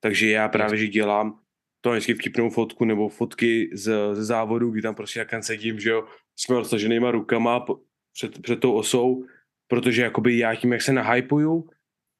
Takže 0.00 0.30
já 0.30 0.48
právě, 0.48 0.78
že 0.78 0.88
dělám 0.88 1.40
to 1.80 1.90
vždycky 1.90 2.14
vtipnou 2.14 2.50
fotku 2.50 2.84
nebo 2.84 3.08
fotky 3.08 3.70
z, 3.72 4.14
ze 4.14 4.24
závodu, 4.24 4.70
kdy 4.70 4.82
tam 4.82 4.94
prostě 4.94 5.18
jakým 5.18 5.42
sedím, 5.42 5.80
že 5.80 5.90
jo, 5.90 6.08
s 6.36 6.48
roztaženýma 6.48 7.10
rukama 7.10 7.66
před, 8.12 8.42
před 8.42 8.60
tou 8.60 8.72
osou, 8.72 9.24
protože 9.68 10.02
jakoby 10.02 10.38
já 10.38 10.54
tím, 10.54 10.72
jak 10.72 10.82
se 10.82 10.92
nahypuju, 10.92 11.68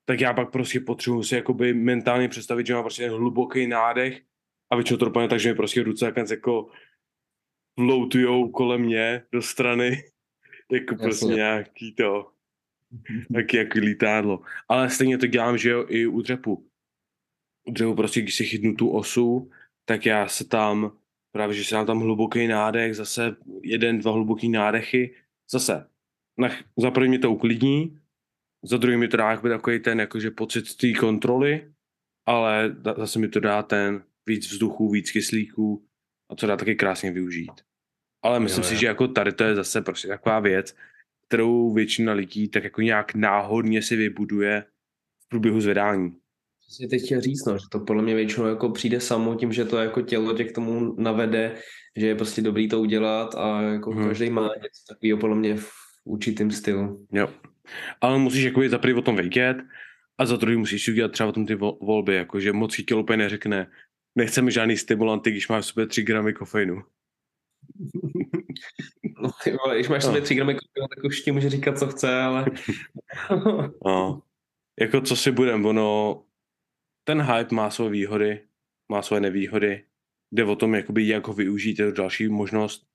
tak 0.05 0.21
já 0.21 0.33
pak 0.33 0.51
prostě 0.51 0.81
potřebuji 0.81 1.23
si 1.23 1.35
jakoby 1.35 1.75
mentálně 1.75 2.29
představit, 2.29 2.67
že 2.67 2.75
mám 2.75 2.83
prostě 2.83 3.03
ten 3.03 3.13
hluboký 3.13 3.67
nádech 3.67 4.23
a 4.75 4.77
většinou 4.77 4.99
to 4.99 5.05
dopadne 5.05 5.29
tak, 5.29 5.41
že 5.41 5.49
mi 5.49 5.55
prostě 5.55 5.83
ruce 5.83 6.07
jakým 6.07 6.25
jako 6.31 6.69
floatujou 7.81 8.49
kolem 8.49 8.81
mě 8.81 9.23
do 9.33 9.43
strany, 9.43 10.05
jako 10.73 10.97
prostě 10.97 11.25
Jasně. 11.25 11.37
nějaký 11.37 11.95
to, 11.95 12.31
taky 13.35 13.57
jako 13.57 13.79
lítádlo. 13.79 14.43
Ale 14.69 14.91
stejně 14.91 15.19
to 15.19 15.27
dělám, 15.27 15.59
že 15.59 15.71
jo, 15.71 15.87
i 15.89 16.07
u 16.07 16.21
dřepu. 16.21 16.67
U 17.69 17.73
dřepu 17.73 17.95
prostě, 17.95 18.21
když 18.21 18.35
si 18.35 18.45
chytnu 18.45 18.75
tu 18.75 18.91
osu, 18.91 19.51
tak 19.85 20.07
já 20.07 20.29
se 20.29 20.49
tam, 20.49 20.99
právě, 21.33 21.57
že 21.57 21.65
si 21.65 21.75
dám 21.75 21.87
tam 21.87 22.01
hluboký 22.01 22.47
nádech, 22.47 22.97
zase 22.97 23.37
jeden, 23.63 23.99
dva 23.99 24.13
hluboký 24.13 24.49
nádechy, 24.49 25.15
zase. 25.51 25.87
Na, 26.39 26.49
za 26.77 26.91
první 26.91 27.09
mě 27.09 27.19
to 27.19 27.31
uklidní, 27.33 28.01
za 28.63 28.77
druhý 28.77 28.97
mi 28.97 29.09
to 29.09 29.17
dá 29.17 29.37
takový 29.37 29.81
ten 29.81 30.01
jakože 30.01 30.31
pocit 30.31 30.77
té 30.77 30.93
kontroly, 30.93 31.73
ale 32.27 32.77
zase 32.97 33.19
mi 33.19 33.29
to 33.29 33.41
dá 33.41 33.63
ten 33.63 34.05
víc 34.27 34.53
vzduchu, 34.53 34.91
víc 34.91 35.11
kyslíků 35.11 35.85
a 36.31 36.37
co 36.37 36.47
dá 36.47 36.57
taky 36.57 36.75
krásně 36.75 37.11
využít. 37.13 37.53
Ale 38.23 38.41
myslím 38.41 38.63
Jo, 38.63 38.69
si, 38.69 38.75
jo. 38.75 38.81
že 38.81 38.87
jako 38.87 39.09
tady 39.09 39.33
to 39.33 39.45
je 39.45 39.55
zase 39.55 39.83
prostě 39.83 40.09
taková 40.09 40.41
věc, 40.41 40.77
kterou 41.29 41.73
většina 41.73 42.13
lidí 42.13 42.49
tak 42.49 42.65
jako 42.65 42.81
nějak 42.81 43.15
náhodně 43.15 43.83
si 43.83 43.97
vybuduje 43.97 44.65
v 45.25 45.29
průběhu 45.29 45.61
zvedání. 45.61 46.17
Přesně 46.67 46.89
teď 46.89 47.03
chtěl 47.05 47.21
říct, 47.21 47.45
no, 47.47 47.59
že 47.59 47.65
to 47.71 47.81
podle 47.81 48.03
mě 48.03 48.15
většinou 48.15 48.47
jako 48.47 48.71
přijde 48.71 49.01
samo 49.01 49.35
tím, 49.35 49.53
že 49.53 49.65
to 49.65 49.77
jako 49.77 50.03
tělo 50.03 50.35
tě 50.35 50.45
k 50.45 50.55
tomu 50.55 50.95
navede, 51.01 51.57
že 51.97 52.07
je 52.07 52.15
prostě 52.15 52.43
dobrý 52.43 52.69
to 52.69 52.81
udělat 52.81 53.35
a 53.35 53.63
jako 53.63 53.91
hmm. 53.91 54.09
každý 54.09 54.31
má 54.31 54.43
něco 54.43 54.83
takového 54.89 55.19
podle 55.19 55.37
mě 55.37 55.57
v 55.57 55.71
určitým 56.05 56.51
stylu. 56.51 57.07
Jo. 57.13 57.29
Ale 58.01 58.19
musíš 58.19 58.45
jakoby 58.45 58.69
za 58.69 58.79
prvý 58.79 58.95
o 58.95 59.03
tom 59.03 59.17
vědět 59.17 59.57
a 60.19 60.27
za 60.27 60.37
druhý 60.37 60.57
musíš 60.57 60.89
udělat 60.89 61.13
třeba 61.13 61.29
o 61.29 61.33
tom 61.33 61.47
ty 61.47 61.55
vol- 61.55 61.79
volby, 61.87 62.15
jakože 62.15 62.53
moc 62.53 62.77
tělo 62.77 63.03
úplně 63.03 63.17
neřekne, 63.17 63.67
nechceme 64.15 64.51
žádný 64.51 64.77
stimulanty, 64.77 65.31
když 65.31 65.49
máš 65.49 65.65
v 65.65 65.69
sobě 65.69 65.87
3 65.87 66.03
gramy 66.03 66.33
kofeinu. 66.33 66.83
No, 69.23 69.31
ty 69.45 69.51
vole, 69.57 69.75
když 69.75 69.89
máš 69.89 70.03
No. 70.05 70.09
sobě 70.09 70.21
3 70.23 70.35
gramy 70.35 70.55
kofeinu, 70.55 70.89
tak 70.89 71.05
už 71.05 71.21
ti 71.21 71.33
může 71.33 71.51
říkat, 71.51 71.79
co 71.79 71.87
chce, 71.89 72.21
ale 72.21 72.47
No. 73.87 74.23
Jako 74.81 75.01
co 75.01 75.17
si 75.17 75.31
budem, 75.33 75.67
ono, 75.67 76.23
ten 77.05 77.23
hype 77.23 77.55
má 77.55 77.71
své 77.71 77.89
výhody, 77.91 78.41
má 78.89 79.03
své 79.03 79.21
nevýhody, 79.21 79.85
jde 80.33 80.45
o 80.45 80.57
tom, 80.57 80.75
jakoby, 80.75 81.09
jak 81.09 81.27
ho 81.27 81.35
využít, 81.35 81.79
je 81.79 81.87
to 81.93 82.03
další 82.03 82.29
možnost. 82.29 82.87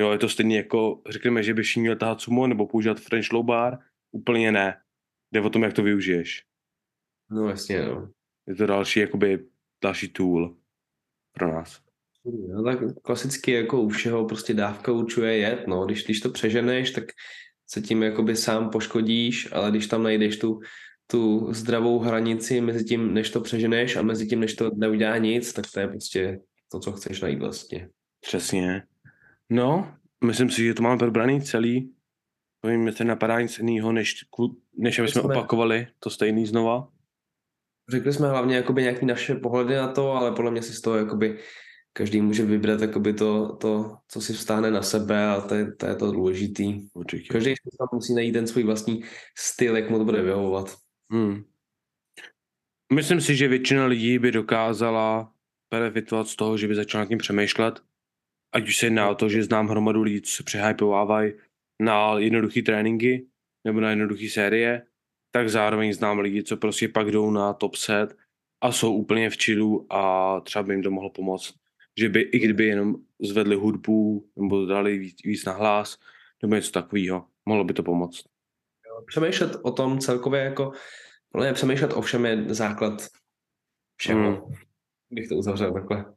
Jo, 0.00 0.12
je 0.12 0.18
to 0.18 0.28
stejně 0.28 0.56
jako, 0.56 1.02
řekněme, 1.08 1.42
že 1.42 1.54
byš 1.54 1.76
měl 1.76 1.96
tahat 1.96 2.20
sumo 2.20 2.46
nebo 2.46 2.66
používat 2.66 3.00
French 3.00 3.32
low 3.32 3.44
bar, 3.46 3.78
úplně 4.12 4.52
ne. 4.52 4.80
Jde 5.32 5.40
o 5.40 5.50
tom, 5.50 5.62
jak 5.62 5.72
to 5.72 5.82
využiješ. 5.82 6.44
No 7.30 7.48
jasně, 7.48 7.82
no. 7.82 8.10
Je 8.46 8.54
to 8.54 8.66
další, 8.66 9.00
jakoby, 9.00 9.46
další 9.82 10.08
tool 10.08 10.56
pro 11.32 11.52
nás. 11.52 11.80
No, 12.48 12.62
tak 12.64 12.78
klasicky 13.02 13.52
jako 13.52 13.82
u 13.82 13.88
všeho 13.88 14.24
prostě 14.24 14.54
dávka 14.54 14.92
určuje 14.92 15.36
jet, 15.36 15.66
no. 15.66 15.86
Když, 15.86 16.04
když 16.04 16.20
to 16.20 16.30
přeženeš, 16.30 16.90
tak 16.90 17.04
se 17.66 17.80
tím 17.80 18.02
jakoby 18.02 18.36
sám 18.36 18.70
poškodíš, 18.70 19.52
ale 19.52 19.70
když 19.70 19.86
tam 19.86 20.02
najdeš 20.02 20.38
tu, 20.38 20.60
tu 21.06 21.52
zdravou 21.52 21.98
hranici 21.98 22.60
mezi 22.60 22.84
tím, 22.84 23.14
než 23.14 23.30
to 23.30 23.40
přeženeš 23.40 23.96
a 23.96 24.02
mezi 24.02 24.26
tím, 24.26 24.40
než 24.40 24.54
to 24.54 24.70
neudělá 24.74 25.18
nic, 25.18 25.52
tak 25.52 25.64
to 25.74 25.80
je 25.80 25.88
prostě 25.88 26.40
to, 26.72 26.80
co 26.80 26.92
chceš 26.92 27.20
najít 27.20 27.38
vlastně. 27.38 27.88
Přesně. 28.20 28.82
No, 29.50 29.94
myslím 30.24 30.50
si, 30.50 30.64
že 30.64 30.74
to 30.74 30.82
máme 30.82 30.98
probraný 30.98 31.42
celý. 31.42 31.92
Nevím, 32.64 32.86
jestli 32.86 33.04
napadá 33.04 33.40
nic 33.40 33.58
jiného, 33.58 33.92
než, 33.92 34.14
než 34.76 34.98
aby 34.98 35.08
jsme 35.08 35.20
jsme- 35.20 35.34
opakovali 35.34 35.86
to 35.98 36.10
stejný 36.10 36.46
znova. 36.46 36.88
Řekli 37.88 38.12
jsme 38.12 38.28
hlavně 38.28 38.56
jakoby 38.56 38.82
nějaký 38.82 39.06
naše 39.06 39.34
pohledy 39.34 39.76
na 39.76 39.88
to, 39.88 40.12
ale 40.12 40.32
podle 40.32 40.50
mě 40.50 40.62
si 40.62 40.72
z 40.72 40.80
toho 40.80 40.96
jakoby 40.96 41.38
každý 41.92 42.20
může 42.20 42.44
vybrat 42.44 42.80
jakoby 42.80 43.12
to, 43.12 43.56
to, 43.56 43.96
co 44.08 44.20
si 44.20 44.32
vstáhne 44.32 44.70
na 44.70 44.82
sebe 44.82 45.26
a 45.26 45.40
to 45.40 45.54
je 45.54 45.72
to, 45.72 45.86
je 45.86 45.94
to 45.94 46.12
důležitý. 46.12 46.88
Určitě. 46.94 47.28
Každý 47.32 47.50
si 47.50 47.76
tam 47.78 47.88
musí 47.92 48.14
najít 48.14 48.32
ten 48.32 48.46
svůj 48.46 48.62
vlastní 48.62 49.04
styl, 49.38 49.76
jak 49.76 49.90
mu 49.90 49.98
to 49.98 50.04
bude 50.04 50.22
vyhovovat. 50.22 50.76
Hmm. 51.12 51.44
Myslím 52.92 53.20
si, 53.20 53.36
že 53.36 53.48
většina 53.48 53.86
lidí 53.86 54.18
by 54.18 54.32
dokázala 54.32 55.32
benefitovat 55.70 56.28
z 56.28 56.36
toho, 56.36 56.56
že 56.56 56.68
by 56.68 56.74
začala 56.74 57.04
nad 57.04 57.08
tím 57.08 57.18
přemýšlet. 57.18 57.80
Ať 58.52 58.68
už 58.68 58.76
se 58.76 58.86
jedná 58.86 59.10
o 59.10 59.14
to, 59.14 59.28
že 59.28 59.44
znám 59.44 59.68
hromadu 59.68 60.02
lidí, 60.02 60.20
co 60.20 60.36
se 60.36 60.42
přehypovávají 60.42 61.32
na 61.82 62.18
jednoduché 62.18 62.62
tréninky 62.62 63.26
nebo 63.64 63.80
na 63.80 63.90
jednoduché 63.90 64.28
série, 64.30 64.82
tak 65.38 65.50
zároveň 65.50 65.92
znám 65.92 66.18
lidi, 66.18 66.42
co 66.42 66.56
prostě 66.56 66.88
pak 66.88 67.10
jdou 67.10 67.30
na 67.30 67.52
top 67.52 67.74
set 67.76 68.16
a 68.60 68.72
jsou 68.72 68.94
úplně 68.94 69.30
v 69.30 69.36
chillu 69.44 69.92
a 69.92 70.40
třeba 70.40 70.62
by 70.62 70.74
jim 70.74 70.82
to 70.82 70.90
mohlo 70.90 71.10
pomoct. 71.10 71.54
Že 71.96 72.08
by, 72.08 72.20
i 72.20 72.38
kdyby 72.38 72.66
jenom 72.66 72.96
zvedli 73.20 73.56
hudbu 73.56 74.28
nebo 74.36 74.66
dali 74.66 74.98
víc, 74.98 75.16
víc 75.24 75.44
na 75.44 75.52
hlas 75.52 75.98
nebo 76.42 76.54
něco 76.54 76.72
takového, 76.72 77.26
mohlo 77.46 77.64
by 77.64 77.74
to 77.74 77.82
pomoct. 77.82 78.24
Přemýšlet 79.06 79.56
o 79.62 79.72
tom 79.72 79.98
celkově 79.98 80.40
jako, 80.40 80.72
podle 81.32 81.46
mě 81.46 81.54
přemýšlet 81.54 81.92
o 81.92 82.00
všem 82.00 82.26
je 82.26 82.54
základ 82.54 83.08
všeho. 83.96 84.20
Hmm. 84.20 84.54
Bych 85.10 85.28
to 85.28 85.34
uzavřel 85.36 85.72
takhle. 85.72 86.14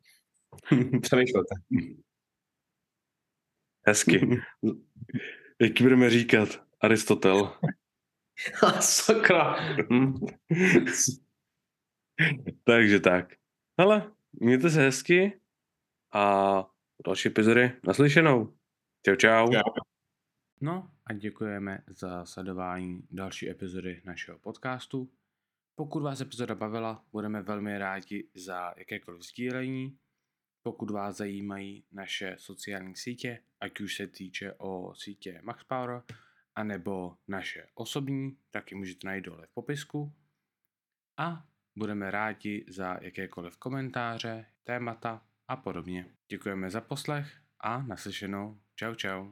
Přemýšlete. 1.02 1.56
Hezky. 3.88 4.42
Jaký 5.62 5.84
budeme 5.84 6.10
říkat? 6.10 6.50
Aristotel. 6.82 7.54
Sakra. 8.80 9.56
Hm. 9.92 10.14
Takže 12.64 13.00
tak. 13.00 13.34
Hele, 13.80 14.12
mějte 14.32 14.70
se 14.70 14.82
hezky 14.82 15.40
a 16.14 16.66
další 17.06 17.28
epizody 17.28 17.72
naslyšenou. 17.88 18.58
Čau, 19.06 19.16
čau. 19.16 19.52
Čau. 19.52 19.62
No 20.62 20.92
a 21.06 21.14
děkujeme 21.14 21.84
za 21.88 22.26
sledování 22.26 23.08
další 23.12 23.50
epizody 23.50 24.02
našeho 24.06 24.40
podcastu. 24.40 25.12
Pokud 25.76 26.04
vás 26.04 26.22
epizoda 26.22 26.56
bavila, 26.56 27.06
budeme 27.12 27.42
velmi 27.42 27.78
rádi 27.78 28.30
za 28.36 28.74
jakékoliv 28.78 29.22
sdílení. 29.22 29.98
Pokud 30.64 30.90
vás 30.92 31.18
zajímají 31.18 31.86
naše 31.92 32.36
sociální 32.40 32.96
sítě, 32.96 33.44
ať 33.60 33.80
už 33.80 33.96
se 33.96 34.08
týče 34.08 34.54
o 34.58 34.96
sítě 34.96 35.42
MaxPower, 35.44 36.02
anebo 36.56 37.18
naše 37.28 37.68
osobní, 37.76 38.38
tak 38.52 38.72
ji 38.72 38.78
můžete 38.78 39.08
najít 39.08 39.26
dole 39.26 39.48
v 39.48 39.54
popisku. 39.54 40.14
A 41.18 41.46
budeme 41.76 42.12
rádi 42.12 42.66
za 42.70 42.98
jakékoliv 43.02 43.58
komentáře, 43.58 44.46
témata 44.64 45.26
a 45.48 45.56
podobně. 45.56 46.06
Děkujeme 46.28 46.70
za 46.70 46.82
poslech 46.82 47.42
a 47.60 47.82
naslyšenou. 47.82 48.62
Čau 48.76 48.96
čau. 48.96 49.30